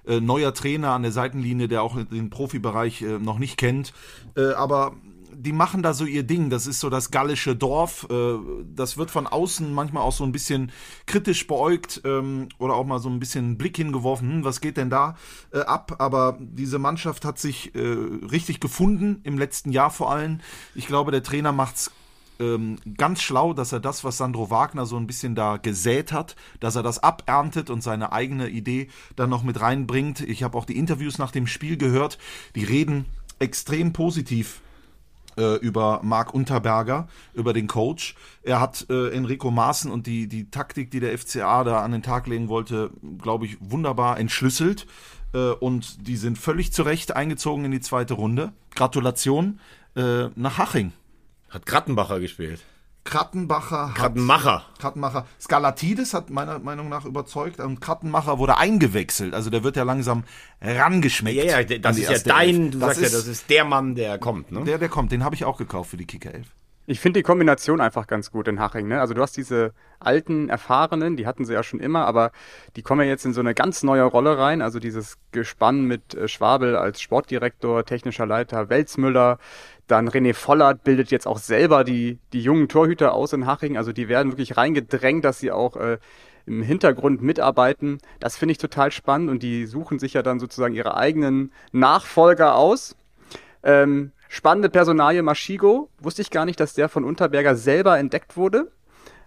[0.07, 3.95] Neuer Trainer an der Seitenlinie, der auch den Profibereich noch nicht kennt.
[4.37, 4.93] aber
[5.37, 6.51] die machen da so ihr Ding.
[6.51, 8.07] Das ist so das gallische Dorf.
[8.11, 8.39] Äh,
[8.75, 10.73] das wird von außen manchmal auch so ein bisschen
[11.07, 14.31] kritisch beäugt ähm, oder auch mal so ein bisschen Blick hingeworfen.
[14.31, 15.17] Hm, was geht denn da
[15.53, 15.97] äh, ab?
[15.99, 20.41] Aber diese Mannschaft hat sich äh, richtig gefunden im letzten Jahr vor allem.
[20.75, 21.91] Ich glaube, der Trainer macht's
[22.41, 26.37] ähm, ganz schlau, dass er das, was Sandro Wagner so ein bisschen da gesät hat,
[26.61, 30.21] dass er das aberntet und seine eigene Idee dann noch mit reinbringt.
[30.21, 32.19] Ich habe auch die Interviews nach dem Spiel gehört,
[32.55, 33.07] die reden
[33.39, 34.61] extrem positiv
[35.37, 38.15] äh, über Marc Unterberger, über den Coach.
[38.43, 42.03] Er hat äh, Enrico Maaßen und die, die Taktik, die der FCA da an den
[42.03, 44.87] Tag legen wollte, glaube ich, wunderbar entschlüsselt.
[45.33, 48.53] Äh, und die sind völlig zurecht eingezogen in die zweite Runde.
[48.75, 49.61] Gratulation
[49.97, 50.93] äh, nach Haching.
[51.51, 52.61] Hat Krattenbacher gespielt.
[53.05, 54.65] Krattenbacher hat, Krattenmacher.
[54.79, 55.27] Krattenmacher.
[55.41, 59.35] Skalatidis hat meiner Meinung nach überzeugt und Krattenmacher wurde eingewechselt.
[59.35, 60.25] Also der wird ja langsam
[60.63, 61.37] rangeschmeckt.
[61.37, 62.71] Ja, ja, das ist ja dein, Elf.
[62.73, 64.65] du das sagst ja, ist das ist der Mann, der kommt, ne?
[64.65, 65.13] der, der kommt.
[65.13, 66.47] Den habe ich auch gekauft für die Kicker 11.
[66.87, 68.89] Ich finde die Kombination einfach ganz gut in Haching.
[68.89, 69.01] Ne?
[69.01, 72.31] Also du hast diese alten, erfahrenen, die hatten sie ja schon immer, aber
[72.77, 74.61] die kommen ja jetzt in so eine ganz neue Rolle rein.
[74.61, 79.39] Also dieses Gespann mit äh, Schwabel als Sportdirektor, technischer Leiter, Welzmüller,
[79.87, 83.77] dann René Vollert bildet jetzt auch selber die, die jungen Torhüter aus in Haching.
[83.77, 85.99] Also die werden wirklich reingedrängt, dass sie auch äh,
[86.47, 87.99] im Hintergrund mitarbeiten.
[88.21, 92.55] Das finde ich total spannend und die suchen sich ja dann sozusagen ihre eigenen Nachfolger
[92.55, 92.97] aus.
[93.63, 95.89] Ähm, spannende Personalie Maschigo.
[95.99, 98.71] Wusste ich gar nicht, dass der von Unterberger selber entdeckt wurde.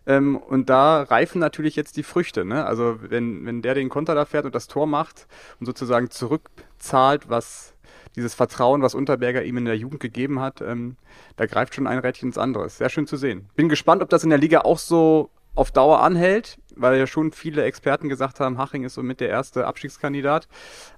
[0.08, 2.46] Ähm, und da reifen natürlich jetzt die Früchte.
[2.46, 2.66] Ne?
[2.66, 5.28] Also wenn, wenn der den Konter da fährt und das Tor macht
[5.60, 7.74] und sozusagen zurückzahlt, was
[8.16, 10.98] dieses Vertrauen, was Unterberger ihm in der Jugend gegeben hat, ähm,
[11.36, 12.70] da greift schon ein Rädchen ins andere.
[12.70, 13.50] Sehr schön zu sehen.
[13.56, 17.32] Bin gespannt, ob das in der Liga auch so auf Dauer anhält, weil ja schon
[17.32, 20.48] viele Experten gesagt haben, Haching ist somit der erste Abstiegskandidat.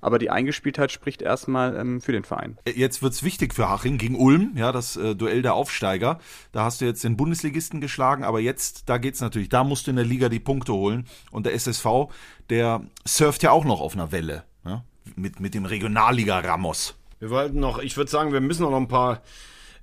[0.01, 2.57] Aber die Eingespieltheit spricht erstmal ähm, für den Verein.
[2.67, 6.19] Jetzt wird's wichtig für Haching gegen Ulm, ja, das äh, Duell der Aufsteiger.
[6.51, 9.91] Da hast du jetzt den Bundesligisten geschlagen, aber jetzt, da geht's natürlich, da musst du
[9.91, 11.07] in der Liga die Punkte holen.
[11.31, 12.09] Und der SSV,
[12.49, 14.83] der surft ja auch noch auf einer Welle, ja,
[15.15, 16.98] mit, mit dem Regionalliga Ramos.
[17.19, 19.21] Wir wollten noch, ich würde sagen, wir müssen noch ein paar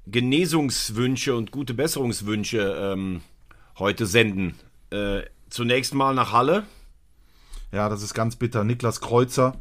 [0.06, 3.20] Genesungswünsche und gute Besserungswünsche ähm,
[3.78, 4.54] heute senden.
[4.90, 6.64] Äh, zunächst mal nach Halle.
[7.72, 8.64] Ja, das ist ganz bitter.
[8.64, 9.54] Niklas Kreuzer,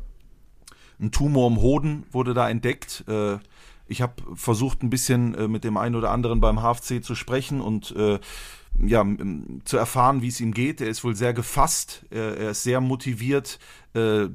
[1.01, 3.03] ein Tumor im Hoden wurde da entdeckt.
[3.09, 3.39] Äh,
[3.88, 7.59] ich habe versucht, ein bisschen äh, mit dem einen oder anderen beim HFC zu sprechen
[7.59, 8.19] und äh,
[8.80, 9.05] ja,
[9.63, 10.82] zu erfahren, wie es ihm geht.
[10.82, 13.59] Er ist wohl sehr gefasst, er, ist sehr motiviert,
[13.93, 14.28] äh,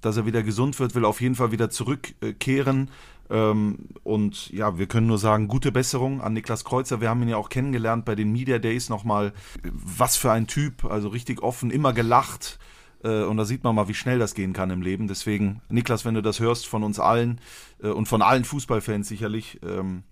[0.00, 2.90] dass, er wieder gesund wird, will auf jeden Fall wieder zurückkehren.
[3.30, 7.00] Ähm, und ja, wir können nur sagen, gute Besserung an Niklas Kreuzer.
[7.00, 9.32] Wir haben ihn ja auch kennengelernt bei den Media Days nochmal.
[9.62, 12.58] Was für ein Typ, also richtig offen, immer gelacht.
[13.04, 15.06] Äh, Und da sieht man mal, wie schnell das gehen kann im Leben.
[15.08, 17.40] Deswegen, Niklas, wenn du das hörst von uns allen
[17.82, 20.02] äh, und von allen Fußballfans sicherlich, ähm,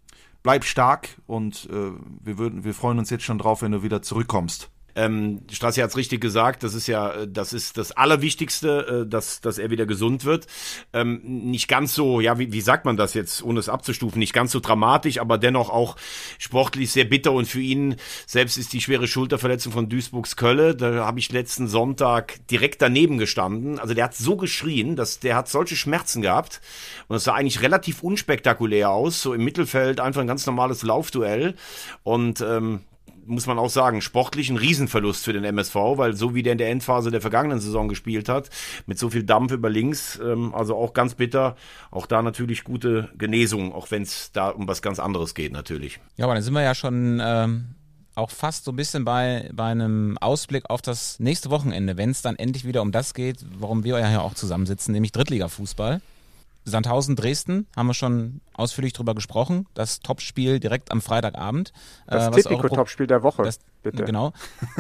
[0.43, 1.91] bleib stark und äh,
[2.23, 4.71] wir, würden, wir freuen uns jetzt schon drauf, wenn du wieder zurückkommst.
[4.99, 9.09] Ähm, Strassi hat es richtig gesagt, das ist ja, äh, das ist das Allerwichtigste, äh,
[9.09, 10.49] dass, dass er wieder gesund wird.
[10.93, 14.33] Ähm, nicht ganz so, ja, wie, wie sagt man das jetzt, ohne es abzustufen, nicht
[14.33, 15.95] ganz so dramatisch, aber dennoch auch
[16.39, 17.95] sportlich sehr bitter und für ihn
[18.27, 23.19] selbst ist die schwere Schulterverletzung von Duisburgs Kölle, da habe ich letzten Sonntag direkt daneben
[23.19, 23.79] gestanden.
[23.79, 26.61] Also der hat so geschrien, dass der hat solche Schmerzen gehabt
[27.07, 31.55] und es sah eigentlich relativ unspektakulär aus, so im Mittelfeld einfach ein ganz normales Laufduell
[32.03, 32.81] und ähm,
[33.29, 36.59] muss man auch sagen, sportlich ein Riesenverlust für den MSV, weil so wie der in
[36.59, 38.51] der Endphase der vergangenen Saison gespielt hat,
[38.87, 41.57] mit so viel Dampf über links, ähm, also auch ganz bitter,
[41.91, 46.01] auch da natürlich gute Genesung, auch wenn es da um was ganz anderes geht natürlich.
[46.17, 47.75] Ja, aber dann sind wir ja schon ähm,
[48.15, 52.23] auch fast so ein bisschen bei, bei einem Ausblick auf das nächste Wochenende, wenn es
[52.23, 56.01] dann endlich wieder um das geht, warum wir ja hier auch zusammensitzen, nämlich Drittliga-Fußball.
[56.65, 59.67] Sandhausen, Dresden, haben wir schon ausführlich drüber gesprochen.
[59.75, 61.73] Das Topspiel direkt am Freitagabend.
[62.07, 64.05] Das Äh, eure Pro- Tipico-Topspiel der Woche, Das, bitte.
[64.05, 64.33] Genau.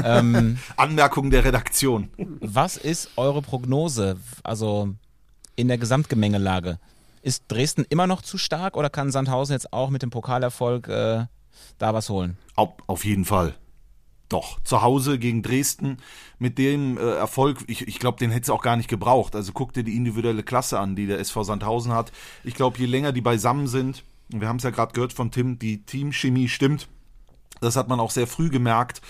[0.04, 2.10] ähm, Anmerkung der Redaktion.
[2.40, 4.16] was ist eure Prognose?
[4.44, 4.94] Also
[5.56, 6.78] in der Gesamtgemengelage.
[7.22, 11.24] Ist Dresden immer noch zu stark oder kann Sandhausen jetzt auch mit dem Pokalerfolg äh,
[11.78, 12.36] da was holen?
[12.54, 13.54] Auf, auf jeden Fall.
[14.28, 15.98] Doch, zu Hause gegen Dresden
[16.38, 19.34] mit dem äh, Erfolg, ich, ich glaube, den hätte es auch gar nicht gebraucht.
[19.34, 22.12] Also guck dir die individuelle Klasse an, die der SV Sandhausen hat.
[22.44, 25.58] Ich glaube, je länger die beisammen sind, wir haben es ja gerade gehört von Tim,
[25.58, 26.88] die Teamchemie stimmt.
[27.60, 29.00] Das hat man auch sehr früh gemerkt,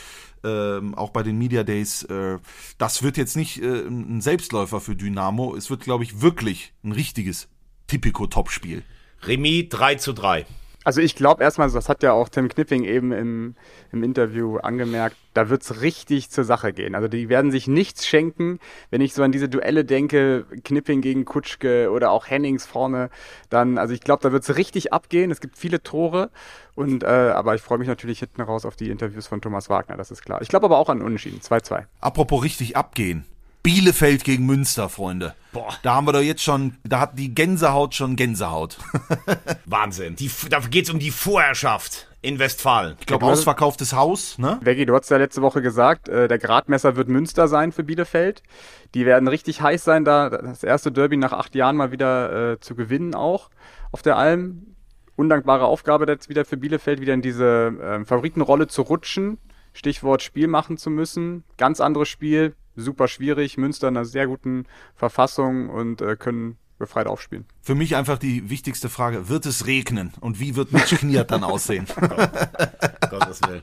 [0.45, 2.05] ähm, auch bei den Media Days.
[2.05, 2.39] Äh,
[2.79, 5.57] das wird jetzt nicht äh, ein Selbstläufer für Dynamo.
[5.57, 7.49] Es wird, glaube ich, wirklich ein richtiges
[7.89, 8.85] Typico-Topspiel.
[9.23, 10.47] Remis 3 zu 3.
[10.85, 13.57] Also ich glaube erstmal, das hat ja auch Tim Knipping eben im,
[13.93, 16.95] im Interview angemerkt, da wird's richtig zur Sache gehen.
[16.95, 18.59] Also die werden sich nichts schenken.
[18.91, 23.11] Wenn ich so an diese Duelle denke, Knipping gegen Kutschke oder auch Hennings vorne,
[23.51, 25.31] dann, also ich glaube, da wird's richtig abgehen.
[25.31, 26.31] Es gibt viele Tore.
[26.75, 29.97] Und, äh, aber ich freue mich natürlich hinten raus auf die Interviews von Thomas Wagner,
[29.97, 30.41] das ist klar.
[30.43, 31.87] Ich glaube aber auch an Unentschieden, 2-2.
[32.01, 33.25] Apropos richtig abgehen.
[33.69, 35.35] Bielefeld gegen Münster, Freunde.
[35.53, 35.75] Boah.
[35.83, 38.79] Da haben wir doch jetzt schon, da hat die Gänsehaut schon Gänsehaut.
[39.67, 40.17] Wahnsinn.
[40.17, 42.97] Die, da geht's um die Vorherrschaft in Westfalen.
[42.99, 44.59] Ich glaube, ausverkauftes Haus, ne?
[44.63, 48.43] Veggie, du hast ja letzte Woche gesagt, äh, der Gradmesser wird Münster sein für Bielefeld.
[48.95, 52.61] Die werden richtig heiß sein, da das erste Derby nach acht Jahren mal wieder äh,
[52.61, 53.51] zu gewinnen auch
[53.93, 54.77] auf der Alm.
[55.15, 59.37] Undankbare Aufgabe jetzt wieder für Bielefeld, wieder in diese äh, Favoritenrolle zu rutschen.
[59.79, 61.45] Stichwort Spiel machen zu müssen.
[61.57, 63.57] Ganz anderes Spiel, super schwierig.
[63.57, 64.67] Münster in einer sehr guten
[64.97, 67.45] Verfassung und äh, können befreit aufspielen.
[67.63, 71.45] Für mich einfach die wichtigste Frage, wird es regnen und wie wird Mitch Kniert dann
[71.45, 71.87] aussehen?
[73.11, 73.61] Gottes Willen.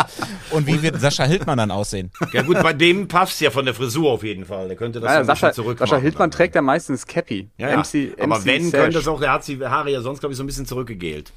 [0.51, 2.11] Und wie wird Sascha Hildmann dann aussehen?
[2.33, 4.67] Ja gut, bei dem passt ja von der Frisur auf jeden Fall.
[4.67, 6.37] Der könnte das Ja, ein Sascha, bisschen zurück Sascha Hildmann dann.
[6.37, 7.49] trägt ja meistens Cappy.
[7.57, 7.77] Ja, ja.
[7.77, 8.81] MC, aber MC wenn, Sash.
[8.81, 11.31] könnte es auch, der hat die Haare ja sonst, glaube ich, so ein bisschen zurückgegelt.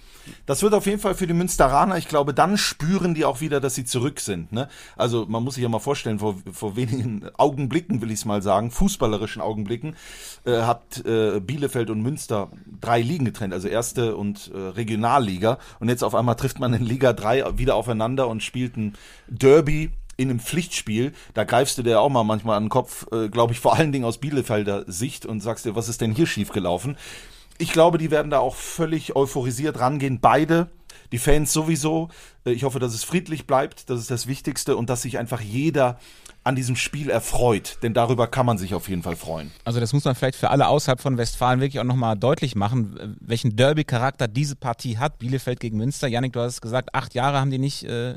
[0.46, 3.60] Das wird auf jeden Fall für die Münsteraner, ich glaube, dann spüren die auch wieder,
[3.60, 4.52] dass sie zurück sind.
[4.52, 4.68] Ne?
[4.96, 8.42] Also man muss sich ja mal vorstellen, vor, vor wenigen Augenblicken, will ich es mal
[8.42, 9.96] sagen, fußballerischen Augenblicken,
[10.44, 12.50] äh, hat äh, Bielefeld und Münster
[12.80, 15.58] drei Ligen getrennt, also erste und äh, Regionalliga.
[15.80, 18.94] Und jetzt auf einmal trifft man in Liga 3 wieder aufeinander und spielt ein
[19.28, 23.28] Derby in einem Pflichtspiel, da greifst du dir auch mal manchmal an den Kopf, äh,
[23.28, 26.26] glaube ich, vor allen Dingen aus Bielefelder Sicht und sagst dir, was ist denn hier
[26.26, 26.96] schiefgelaufen?
[27.58, 30.70] Ich glaube, die werden da auch völlig euphorisiert rangehen, beide.
[31.12, 32.08] Die Fans sowieso.
[32.44, 33.90] Äh, Ich hoffe, dass es friedlich bleibt.
[33.90, 35.98] Das ist das Wichtigste und dass sich einfach jeder
[36.48, 37.76] an diesem Spiel erfreut.
[37.82, 39.52] Denn darüber kann man sich auf jeden Fall freuen.
[39.64, 43.18] Also das muss man vielleicht für alle außerhalb von Westfalen wirklich auch nochmal deutlich machen,
[43.20, 45.18] welchen Derby-Charakter diese Partie hat.
[45.18, 46.08] Bielefeld gegen Münster.
[46.08, 48.16] Janik, du hast es gesagt, acht Jahre haben die nicht äh,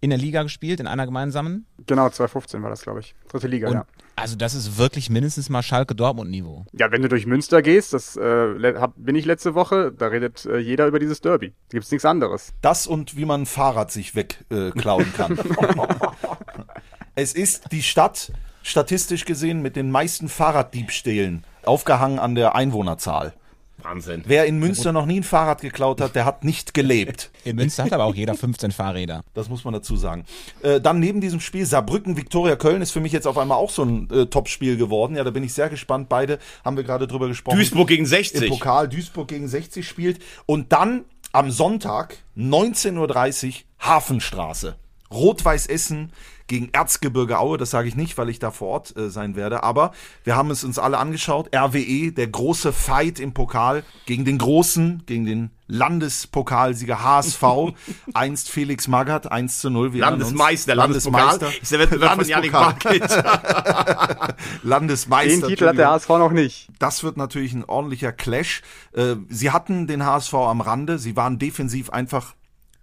[0.00, 1.66] in der Liga gespielt, in einer gemeinsamen.
[1.86, 3.14] Genau, 2015 war das, glaube ich.
[3.28, 3.86] Dritte Liga, Und ja.
[4.16, 6.66] also das ist wirklich mindestens mal Schalke-Dortmund-Niveau.
[6.72, 10.46] Ja, wenn du durch Münster gehst, das äh, hab, bin ich letzte Woche, da redet
[10.46, 11.50] äh, jeder über dieses Derby.
[11.50, 12.52] Da gibt's nichts anderes.
[12.60, 15.38] Das und wie man ein Fahrrad sich wegklauen äh, kann.
[17.18, 18.30] es ist die Stadt,
[18.62, 23.34] statistisch gesehen, mit den meisten Fahrraddiebstählen, aufgehangen an der Einwohnerzahl.
[23.78, 24.22] Wahnsinn.
[24.24, 27.30] Wer in Münster noch nie ein Fahrrad geklaut hat, der hat nicht gelebt.
[27.44, 29.22] In Münster hat aber auch jeder 15 Fahrräder.
[29.34, 30.24] Das muss man dazu sagen.
[30.62, 33.70] Äh, dann neben diesem Spiel Saarbrücken, Viktoria Köln ist für mich jetzt auf einmal auch
[33.70, 35.14] so ein äh, Top-Spiel geworden.
[35.14, 36.08] Ja, da bin ich sehr gespannt.
[36.08, 37.56] Beide haben wir gerade drüber gesprochen.
[37.56, 38.48] Duisburg gegen Im 60.
[38.48, 40.20] Pokal Duisburg gegen 60 spielt.
[40.46, 44.76] Und dann am Sonntag 19.30 Uhr Hafenstraße.
[45.12, 46.12] Rot-Weiß Essen
[46.48, 47.58] gegen Erzgebirge Aue.
[47.58, 49.62] Das sage ich nicht, weil ich da vor Ort äh, sein werde.
[49.62, 49.92] Aber
[50.24, 51.54] wir haben es uns alle angeschaut.
[51.54, 57.42] RWE, der große Fight im Pokal gegen den Großen, gegen den Landespokalsieger HSV.
[58.14, 59.92] Einst Felix Magath, 1 zu 0.
[59.92, 60.00] Wir.
[60.00, 61.38] Landesmeister, Landespokal.
[61.60, 64.34] Ist der Wettbewerb von Janik Landespokal.
[64.62, 65.40] Landesmeister.
[65.40, 65.90] Den Titel hat der.
[65.90, 66.68] HSV noch nicht.
[66.78, 68.62] Das wird natürlich ein ordentlicher Clash.
[68.92, 70.98] Äh, Sie hatten den HSV am Rande.
[70.98, 72.34] Sie waren defensiv einfach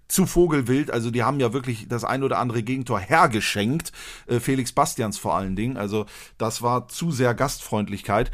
[0.07, 0.91] zu Vogelwild.
[0.91, 3.91] Also die haben ja wirklich das ein oder andere Gegentor hergeschenkt.
[4.27, 5.77] Äh, Felix Bastians vor allen Dingen.
[5.77, 6.05] Also
[6.37, 8.31] das war zu sehr Gastfreundlichkeit.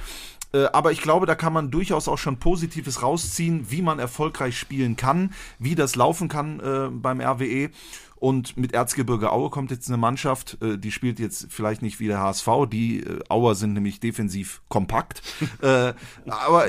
[0.53, 4.57] Äh, Aber ich glaube, da kann man durchaus auch schon Positives rausziehen, wie man erfolgreich
[4.57, 7.69] spielen kann, wie das laufen kann äh, beim RWE.
[8.15, 12.19] Und mit Erzgebirge Aue kommt jetzt eine Mannschaft, die spielt jetzt vielleicht nicht wie der
[12.19, 15.23] HSV, die Auer sind nämlich defensiv kompakt.
[16.27, 16.65] aber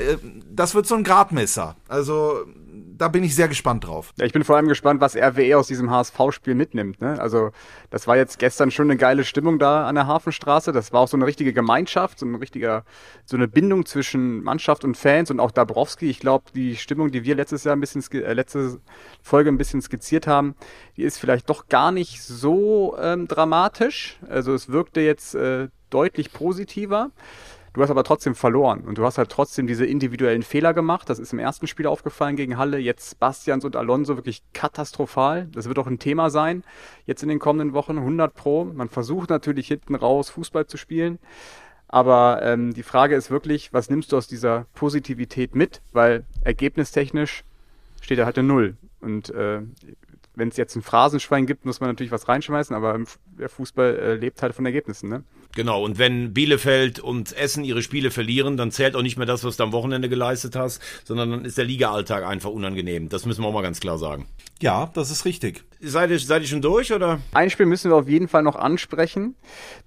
[0.51, 1.75] das wird so ein Gradmesser.
[1.87, 2.43] Also
[2.73, 4.13] da bin ich sehr gespannt drauf.
[4.17, 7.01] Ja, ich bin vor allem gespannt, was RWE aus diesem HSV-Spiel mitnimmt.
[7.01, 7.19] Ne?
[7.19, 7.51] Also
[7.89, 10.71] das war jetzt gestern schon eine geile Stimmung da an der Hafenstraße.
[10.71, 12.83] Das war auch so eine richtige Gemeinschaft, so ein richtiger,
[13.25, 16.09] so eine Bindung zwischen Mannschaft und Fans und auch Dabrowski.
[16.09, 18.79] Ich glaube, die Stimmung, die wir letztes Jahr ein bisschen, äh, letzte
[19.21, 20.55] Folge ein bisschen skizziert haben,
[20.97, 24.17] die ist vielleicht doch gar nicht so ähm, dramatisch.
[24.27, 27.11] Also es wirkte jetzt äh, deutlich positiver.
[27.73, 31.09] Du hast aber trotzdem verloren und du hast halt trotzdem diese individuellen Fehler gemacht.
[31.09, 32.77] Das ist im ersten Spiel aufgefallen gegen Halle.
[32.77, 35.47] Jetzt Bastians und Alonso wirklich katastrophal.
[35.51, 36.63] Das wird auch ein Thema sein
[37.07, 37.97] jetzt in den kommenden Wochen.
[37.97, 38.65] 100 Pro.
[38.65, 41.17] Man versucht natürlich hinten raus Fußball zu spielen.
[41.87, 45.81] Aber ähm, die Frage ist wirklich, was nimmst du aus dieser Positivität mit?
[45.93, 47.43] Weil ergebnistechnisch
[48.01, 48.77] steht er halt eine Null.
[49.01, 49.61] Und äh,
[50.35, 52.99] wenn es jetzt ein Phrasenschwein gibt, muss man natürlich was reinschmeißen, aber
[53.37, 55.23] der Fußball äh, lebt halt von Ergebnissen, ne?
[55.55, 59.43] Genau, und wenn Bielefeld und Essen ihre Spiele verlieren, dann zählt auch nicht mehr das,
[59.43, 63.07] was du am Wochenende geleistet hast, sondern dann ist der Liga-Alltag einfach unangenehm.
[63.09, 64.27] Das müssen wir auch mal ganz klar sagen.
[64.61, 65.63] Ja, das ist richtig.
[65.79, 67.19] Seid ihr, seid ihr schon durch, oder?
[67.33, 69.35] Ein Spiel müssen wir auf jeden Fall noch ansprechen.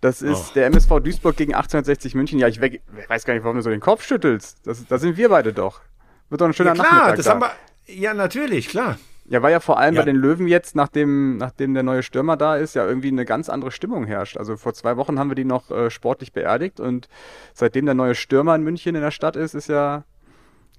[0.00, 2.38] Das ist der MSV Duisburg gegen 1860 München.
[2.38, 4.58] Ja, ich we- weiß gar nicht, warum du so den Kopf schüttelst.
[4.64, 5.80] Das, da sind wir beide doch.
[6.28, 7.16] Wird doch ein schöner Ja, klar, Nachmittag.
[7.16, 7.30] das da.
[7.32, 7.52] haben wir.
[7.92, 8.98] Ja, natürlich, klar.
[9.28, 10.02] Ja, war ja vor allem Ja.
[10.02, 13.48] bei den Löwen jetzt, nachdem, nachdem der neue Stürmer da ist, ja irgendwie eine ganz
[13.48, 14.36] andere Stimmung herrscht.
[14.36, 17.08] Also vor zwei Wochen haben wir die noch äh, sportlich beerdigt und
[17.54, 20.04] seitdem der neue Stürmer in München in der Stadt ist, ist ja,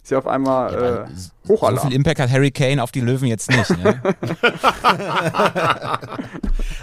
[0.01, 1.87] ist ja auf einmal äh, So Hochalarm.
[1.89, 3.69] viel Impact hat Harry Kane auf die Löwen jetzt nicht.
[3.83, 4.01] Ne?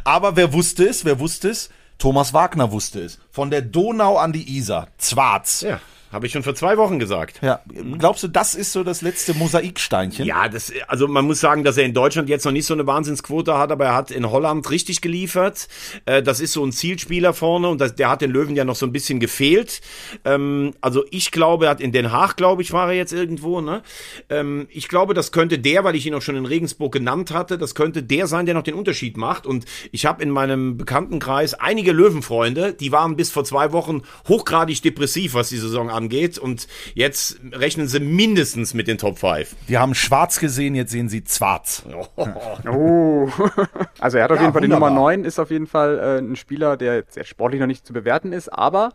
[0.04, 1.04] Aber wer wusste es?
[1.04, 1.70] Wer wusste es?
[1.98, 3.18] Thomas Wagner wusste es.
[3.30, 4.88] Von der Donau an die Isar.
[4.98, 5.62] Zwarz.
[5.62, 5.80] Ja.
[6.14, 7.40] Habe ich schon vor zwei Wochen gesagt.
[7.42, 7.60] Ja,
[7.98, 10.24] glaubst du, das ist so das letzte Mosaiksteinchen?
[10.24, 12.86] Ja, das, also man muss sagen, dass er in Deutschland jetzt noch nicht so eine
[12.86, 15.66] Wahnsinnsquote hat, aber er hat in Holland richtig geliefert.
[16.06, 18.76] Äh, das ist so ein Zielspieler vorne und das, der hat den Löwen ja noch
[18.76, 19.80] so ein bisschen gefehlt.
[20.24, 23.60] Ähm, also ich glaube, er hat in Den Haag, glaube ich, war er jetzt irgendwo.
[23.60, 23.82] Ne?
[24.30, 27.58] Ähm, ich glaube, das könnte der, weil ich ihn auch schon in Regensburg genannt hatte,
[27.58, 29.46] das könnte der sein, der noch den Unterschied macht.
[29.46, 34.80] Und ich habe in meinem Bekanntenkreis einige Löwenfreunde, die waren bis vor zwei Wochen hochgradig
[34.80, 36.38] depressiv, was die Saison angeht angeht.
[36.38, 39.54] Und jetzt rechnen sie mindestens mit den Top 5.
[39.68, 41.84] Die haben schwarz gesehen, jetzt sehen sie schwarz.
[42.66, 43.28] Oh.
[44.00, 44.90] Also er hat auf ja, jeden Fall wunderbar.
[44.90, 47.86] die Nummer 9, ist auf jeden Fall äh, ein Spieler, der jetzt sportlich noch nicht
[47.86, 48.90] zu bewerten ist, aber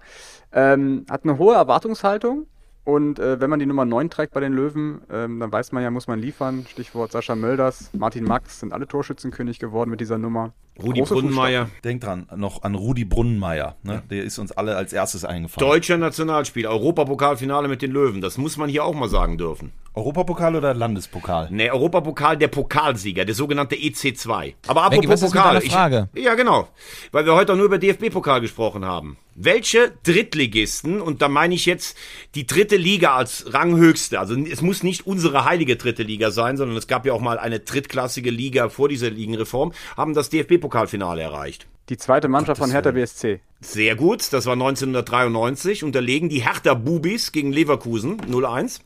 [0.52, 2.46] ähm, hat eine hohe Erwartungshaltung.
[2.84, 5.84] Und äh, wenn man die Nummer 9 trägt bei den Löwen, ähm, dann weiß man
[5.84, 6.66] ja, muss man liefern.
[6.68, 10.54] Stichwort Sascha Mölders, Martin Max sind alle Torschützenkönig geworden mit dieser Nummer.
[10.82, 11.70] Rudi Brunnenmeier.
[11.84, 13.76] Denk dran, noch an Rudi Brunnenmeier.
[13.84, 13.94] Ne?
[13.94, 14.04] Ja.
[14.10, 15.70] Der ist uns alle als erstes eingefallen.
[15.70, 18.22] Deutscher Nationalspieler, Europapokalfinale mit den Löwen.
[18.22, 19.72] Das muss man hier auch mal sagen dürfen.
[20.00, 21.50] Europapokal oder Landespokal?
[21.52, 24.54] Ne, Europapokal der Pokalsieger, der sogenannte EC2.
[24.68, 25.62] Aber apropos Pokal.
[25.62, 26.10] Frage?
[26.14, 26.70] Ich, ja, genau.
[27.12, 29.18] Weil wir heute auch nur über DFB-Pokal gesprochen haben.
[29.36, 31.98] Welche Drittligisten, und da meine ich jetzt
[32.36, 36.78] die dritte Liga als Ranghöchste, also es muss nicht unsere heilige dritte Liga sein, sondern
[36.78, 40.30] es gab ja auch mal eine drittklassige Liga vor dieser Ligenreform, haben das
[40.70, 41.68] DFB-Pokalfinale erreicht.
[41.90, 43.42] Die zweite Mannschaft von Hertha BSC.
[43.62, 45.84] Sehr gut, das war 1993.
[45.84, 48.82] Unterlegen die Hertha Bubis gegen Leverkusen 0-1.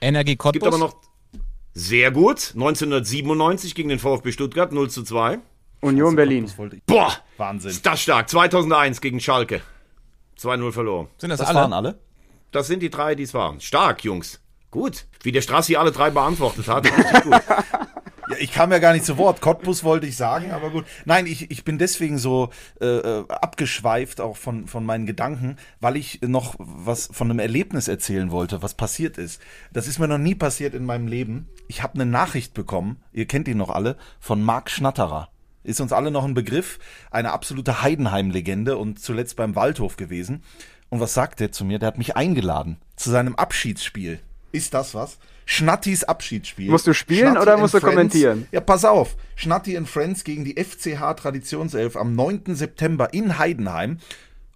[0.00, 0.60] Energie Cottbus.
[0.60, 0.96] Gibt aber noch
[1.72, 2.52] sehr gut.
[2.54, 5.38] 1997 gegen den VfB Stuttgart 0 zu 2.
[5.80, 6.50] Union Berlin.
[6.86, 7.70] Boah, Wahnsinn.
[7.70, 8.28] Ist das stark.
[8.28, 9.62] 2001 gegen Schalke.
[10.38, 11.08] 2-0 verloren.
[11.18, 11.60] Sind das, das alle?
[11.60, 11.98] waren alle?
[12.50, 13.60] Das sind die drei, die es waren.
[13.60, 14.40] Stark, Jungs.
[14.70, 15.06] Gut.
[15.22, 16.84] Wie der Strassi alle drei beantwortet hat.
[17.22, 17.34] gut.
[18.32, 19.40] Ja, ich kam ja gar nicht zu Wort.
[19.40, 20.84] Cottbus wollte ich sagen, aber gut.
[21.04, 25.96] Nein, ich, ich bin deswegen so äh, äh, abgeschweift auch von, von meinen Gedanken, weil
[25.96, 29.40] ich noch was von einem Erlebnis erzählen wollte, was passiert ist.
[29.72, 31.48] Das ist mir noch nie passiert in meinem Leben.
[31.68, 35.28] Ich habe eine Nachricht bekommen, ihr kennt ihn noch alle, von Marc Schnatterer.
[35.64, 36.78] Ist uns alle noch ein Begriff,
[37.10, 40.42] eine absolute Heidenheim-Legende und zuletzt beim Waldhof gewesen.
[40.88, 41.78] Und was sagt der zu mir?
[41.78, 44.18] Der hat mich eingeladen zu seinem Abschiedsspiel.
[44.52, 45.18] Ist das was?
[45.46, 46.70] Schnattis Abschiedsspiel.
[46.70, 47.94] Musst du spielen Schnatti oder musst du Friends.
[47.94, 48.46] kommentieren?
[48.52, 49.16] Ja, pass auf.
[49.34, 52.54] Schnatti and Friends gegen die FCH Traditionself am 9.
[52.54, 53.98] September in Heidenheim.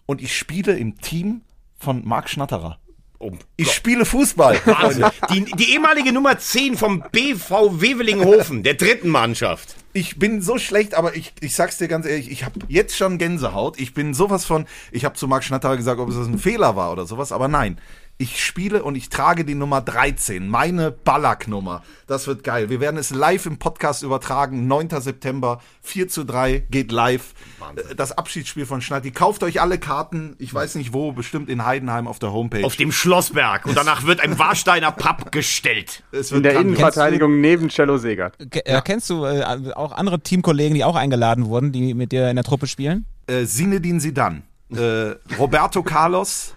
[0.04, 1.40] Und ich spiele im Team
[1.78, 2.78] von Marc Schnatterer.
[3.18, 4.60] Oh ich spiele Fußball.
[4.66, 5.06] Wahnsinn.
[5.32, 9.74] Die, die ehemalige Nummer 10 vom BV Wevelinghofen, der dritten Mannschaft.
[9.94, 13.16] Ich bin so schlecht, aber ich, ich sag's dir ganz ehrlich, ich habe jetzt schon
[13.16, 13.80] Gänsehaut.
[13.80, 16.92] Ich bin sowas von, ich habe zu Marc Schnatterer gesagt, ob es ein Fehler war
[16.92, 17.78] oder sowas, aber nein
[18.18, 21.82] ich spiele und ich trage die Nummer 13, meine Ballack-Nummer.
[22.06, 22.70] Das wird geil.
[22.70, 24.66] Wir werden es live im Podcast übertragen.
[24.66, 24.88] 9.
[25.00, 27.34] September, 4 zu 3, geht live.
[27.58, 27.96] Wahnsinn.
[27.96, 29.10] Das Abschiedsspiel von Schnatti.
[29.10, 32.64] Kauft euch alle Karten, ich weiß nicht wo, bestimmt in Heidenheim auf der Homepage.
[32.64, 33.66] Auf dem Schlossberg.
[33.66, 36.02] Und danach wird ein Warsteiner Papp gestellt.
[36.12, 38.38] in der Innenverteidigung neben Cello Segert.
[38.66, 38.80] Ja.
[38.80, 39.42] Kennst du äh,
[39.74, 43.04] auch andere Teamkollegen, die auch eingeladen wurden, die mit dir in der Truppe spielen?
[43.26, 44.42] Äh, Sinedin Sidan.
[44.74, 46.55] Äh, Roberto Carlos.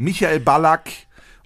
[0.00, 0.90] Michael Ballack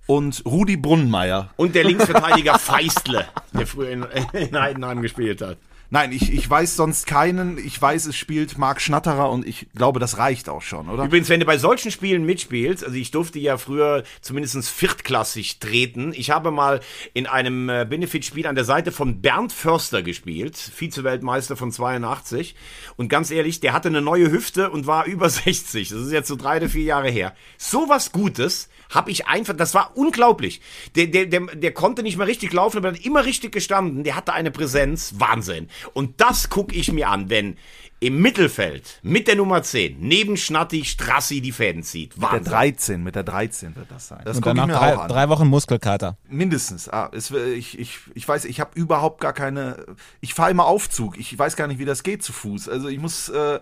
[0.06, 1.50] und Rudi Brunnenmeier.
[1.56, 5.58] Und der Linksverteidiger Feistle, der früher in, in Heidenheim gespielt hat.
[5.90, 7.58] Nein, ich, ich weiß sonst keinen.
[7.58, 11.04] Ich weiß, es spielt Marc Schnatterer und ich glaube, das reicht auch schon, oder?
[11.04, 16.12] Übrigens, wenn du bei solchen Spielen mitspielst, also ich durfte ja früher zumindest viertklassig treten.
[16.14, 16.80] Ich habe mal
[17.12, 22.54] in einem äh, Benefitspiel an der Seite von Bernd Förster gespielt, Vize-Weltmeister von 82.
[22.96, 25.90] Und ganz ehrlich, der hatte eine neue Hüfte und war über 60.
[25.90, 27.34] Das ist jetzt so drei oder vier Jahre her.
[27.58, 30.60] So was Gutes habe ich einfach, das war unglaublich.
[30.94, 34.04] Der, der, der, der konnte nicht mehr richtig laufen, aber hat immer richtig gestanden.
[34.04, 35.68] Der hatte eine Präsenz, Wahnsinn.
[35.92, 37.56] Und das gucke ich mir an, wenn
[38.04, 42.20] im Mittelfeld mit der Nummer 10 neben Schnatti Strassi die Fäden zieht.
[42.20, 42.38] Wahnsinn.
[42.38, 44.20] Mit der 13, mit der 13 wird das sein.
[44.24, 46.18] Das Und danach drei, drei, Wochen Muskelkater.
[46.28, 46.88] Mindestens.
[46.88, 49.86] Ah, es, ich, ich, ich weiß, ich habe überhaupt gar keine.
[50.20, 51.18] Ich fahre immer Aufzug.
[51.18, 52.68] Ich weiß gar nicht, wie das geht zu Fuß.
[52.68, 53.30] Also ich muss.
[53.30, 53.60] Äh,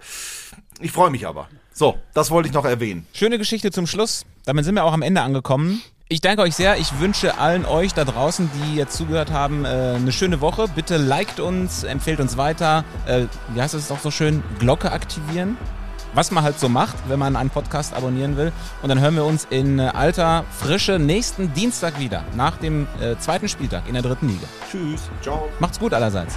[0.80, 1.48] ich freue mich aber.
[1.72, 3.06] So, das wollte ich noch erwähnen.
[3.12, 4.26] Schöne Geschichte zum Schluss.
[4.44, 5.80] Damit sind wir auch am Ende angekommen.
[6.12, 6.76] Ich danke euch sehr.
[6.76, 10.68] Ich wünsche allen euch da draußen, die jetzt zugehört haben, äh, eine schöne Woche.
[10.68, 12.84] Bitte liked uns, empfehlt uns weiter.
[13.06, 13.22] Äh,
[13.54, 14.42] wie heißt es doch so schön?
[14.58, 15.56] Glocke aktivieren.
[16.12, 18.52] Was man halt so macht, wenn man einen Podcast abonnieren will.
[18.82, 22.24] Und dann hören wir uns in äh, alter Frische nächsten Dienstag wieder.
[22.36, 22.86] Nach dem
[23.18, 24.46] zweiten Spieltag in der dritten Liga.
[24.70, 25.00] Tschüss.
[25.22, 25.48] Ciao.
[25.60, 26.36] Macht's gut allerseits.